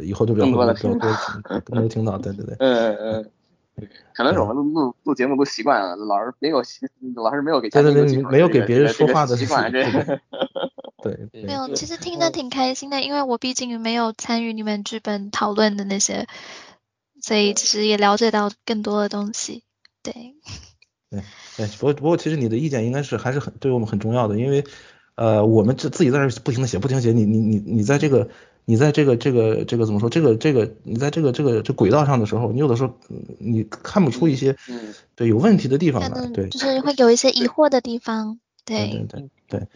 [0.00, 1.08] 以后就比较多听到，
[1.64, 2.56] 更多听到，对对对。
[2.58, 3.30] 嗯嗯
[3.76, 6.62] 嗯，可能是我们录录节目都习惯了，老是没有
[7.14, 11.28] 老是没有给对对对，没有给别人说话的习惯，这对。
[11.44, 16.26] 没有，其实听得挺开心的，因为我毕竟没有参与你们剧本讨论的那些。
[17.20, 19.62] 所以其实也了解到更多的东西，
[20.02, 20.12] 对。
[21.10, 21.22] 对
[21.56, 24.64] 对，不过不过其实你的意见应该是还是很对我们很重要的，因为
[25.14, 28.28] 呃我们这自己在这不停的写不停写，你你你你在这个
[28.64, 32.94] 你在这个这个这个怎么说这个这个你在这个这个这轨道上的时候，你有的时候
[33.38, 34.56] 你看不出一些
[35.14, 39.28] 对有问题的地方来，对，就是会有一些疑惑的地方，对对。
[39.48, 39.66] 对对，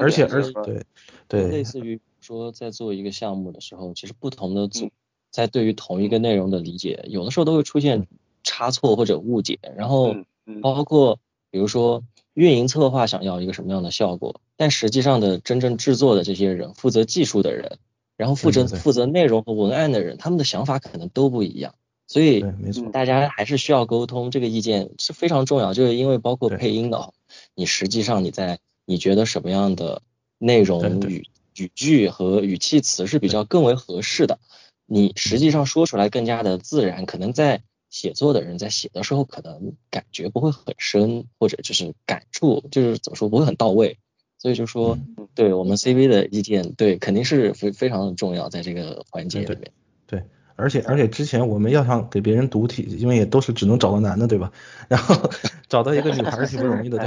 [0.00, 0.82] 而且而且对
[1.28, 4.90] 对，类似于说在做一个项目的时候，其实不同的组。
[5.30, 8.06] 在对于同一个内容的理解，有的时候都会出现
[8.42, 10.16] 差错或者误解，然后
[10.62, 11.18] 包括
[11.50, 12.02] 比如说
[12.36, 17.78] 运营策划想要一个什么样的效果，但实际上的真正制作的这些人，负责技术的人，
[18.18, 21.74] 然后负责负责内容和文案的人，他们的想法可能都不一样，
[22.06, 22.44] 所以
[22.92, 27.14] 大家还是需要沟通，这个意见是非常重要，就是因为包括配音的，
[27.54, 30.02] 你实际上你在你觉得什么样的
[30.36, 31.26] 内容语
[31.56, 34.38] 语句和语气词是比较更为合适的。
[34.84, 43.98] 你实际上说出来更加的自然，可能在写作的人在写的时候，可能感觉不会很深，或者就是感触就是怎么说不会很到位，
[44.38, 44.98] 所以就说
[45.34, 49.72] 对我们 CV 的意见，对肯定是非非常的重要，在这个环节里面。
[50.06, 50.22] 对，
[50.56, 54.52] 而且而且之前我们要想给别人读题，因为也都是只能找到男的，对吧？
[54.88, 55.14] 然后
[55.68, 56.98] 找到一个女孩挺不容易的，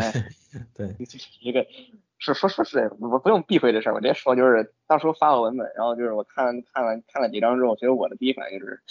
[0.76, 0.96] 对对。
[1.42, 1.66] 一个。
[2.22, 8.82] 是说说实在，我不用避讳这事儿，我直接说就是到时候发个文本，然后就是我看看完看了几张之后，我觉得我的第一反应就是，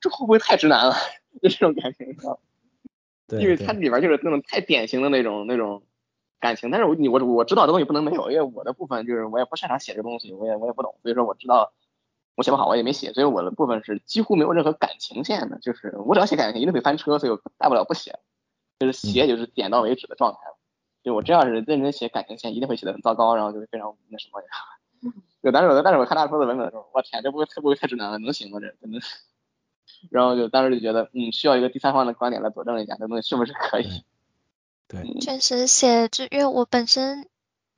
[0.00, 0.94] 这会不会太直男了？
[1.42, 2.06] 就 这种感情，
[3.28, 5.82] 对，因为它里边就是那种太典型的那种那种
[6.40, 11.72] 感情，但是我你我我知道这东西不能没有，因为我的部分就是我也不擅长写这东西，我也我也不懂，所以说我知道
[12.36, 18.18] 我写不好，我也没写，所以我的部分是几乎没有任何感情线的，就是我只要写感情线一定会翻车，所以我大不了不写，
[18.78, 20.38] 就是写就是点到为止的状态。
[21.02, 24.48] 就我这要是认真写感情线，一定会写的很糟糕，然后就会非常那什么呀。
[25.42, 29.00] 就但是我但是我看大叔的文本的时候，我天，这不会太不会太直男了，能行吗这真的？
[30.10, 34.04] 然后就当时就觉得，嗯，需要一个第三方的观点来佐证一下，这东西是不是可以？
[34.88, 37.28] 对，确实写就因为我本身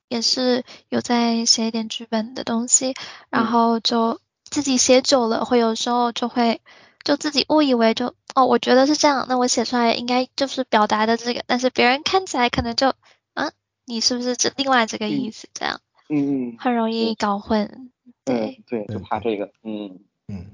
[0.09, 2.93] 也是有在写一点剧本的东西，
[3.29, 6.61] 然后就自己写久了，会有时候就会
[7.03, 12.89] 就自己误以为就哦，我觉得是这样，那我写出来应该就是表达的这个，但是别人看起来可能就
[13.33, 13.51] 啊
[13.85, 15.47] 你是不是这另外这个意思？
[15.53, 17.91] 这样，嗯嗯很容易搞混。
[18.25, 20.45] 对，对，就怕这个，嗯嗯，对，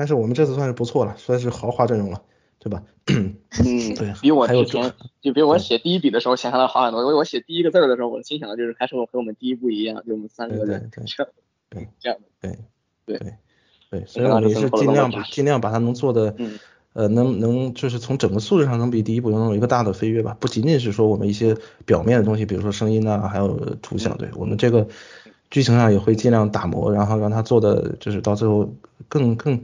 [0.00, 2.22] 但是我们这次算是不错了，算是豪华阵容了，
[2.58, 2.82] 对吧？
[3.08, 3.34] 嗯，
[3.94, 7.02] 对，比我之前就比我写第一笔的时候想象的好很多。
[7.02, 11.04] 我我写第一个字儿的时候，我心想的就是还是我和我们第一部一样，就我们三个对对人对。
[11.04, 11.30] 这样
[11.68, 12.58] 对这样的，对。
[13.04, 13.18] 对。
[13.18, 13.36] 对
[13.90, 16.58] 对，所以我是尽量把尽量把它能做的，嗯。
[16.92, 23.48] 呃，能能就是从整个素质上能比第一部能有一个大的飞跃吧，不仅仅是说我们一些表面的东西，比如说声音啊，还有
[23.82, 24.88] 图像，对我们这个
[25.50, 28.74] 剧情上也会尽量打磨，然后让它做的就是到最后
[29.08, 29.62] 更更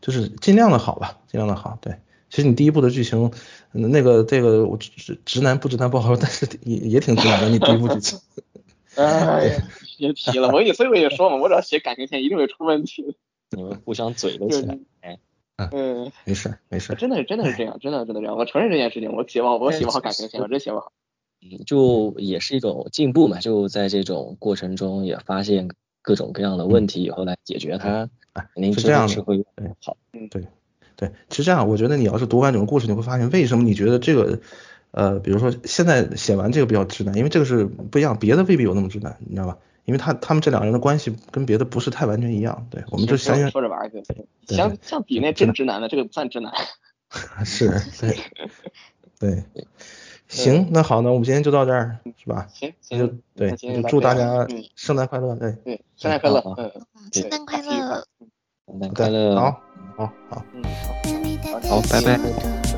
[0.00, 1.96] 就是尽量的好吧，尽量的好，对。
[2.30, 3.32] 其实你第一部的剧情，
[3.72, 7.48] 嗯那个这个我直直男不直男不好说，但是也也挺直男的。
[7.48, 8.18] 你第一部剧情，
[8.96, 9.62] 哎呀，
[9.96, 13.16] 别提了，我也所以我也说嘛，我只要写感情线一定会出问题。
[13.50, 15.18] 你们互相嘴了起来，哎，
[15.72, 20.92] 嗯，没事没事，真的是真的是这样，真的真的这样，我承认这件事情，我写不好，我写不好感情线，我真写不好。
[21.40, 25.70] 嗯，就也是一种进步嘛，就在这种过程中也发现
[26.08, 30.46] 各种各样的问题以后来解决它，哎，肯定是这样的，是会对，好，嗯，对
[30.96, 34.40] 对，是这样，我觉得你要是读完整个故事，你会发现为什么你觉得这个，
[34.92, 39.58] 呃，比如说现在写完这个比较直男，因为这个是不一样，别的未必有那么直男，你知道吧？
[39.84, 44.02] 因为他他们这两个人的关系跟别的不是太完全一样，对，我们就想想说着玩儿去，
[44.46, 46.50] 对相相比那真直男的，这个不算直男。
[47.44, 47.68] 是，
[48.00, 48.16] 对，
[49.20, 49.44] 对，
[50.28, 52.46] 行，那好，那我们今天就到这儿，是吧？
[52.52, 54.64] 行那就，对，那今天就祝大家嗯。
[54.76, 56.72] 圣诞快乐，对，对，圣诞快乐，好嗯，
[57.12, 58.06] 圣诞快乐。
[58.66, 59.60] 圣诞快乐，好，
[59.96, 60.44] 好，好。
[60.54, 60.62] 嗯，
[61.68, 61.80] 好。
[61.90, 62.77] 拜拜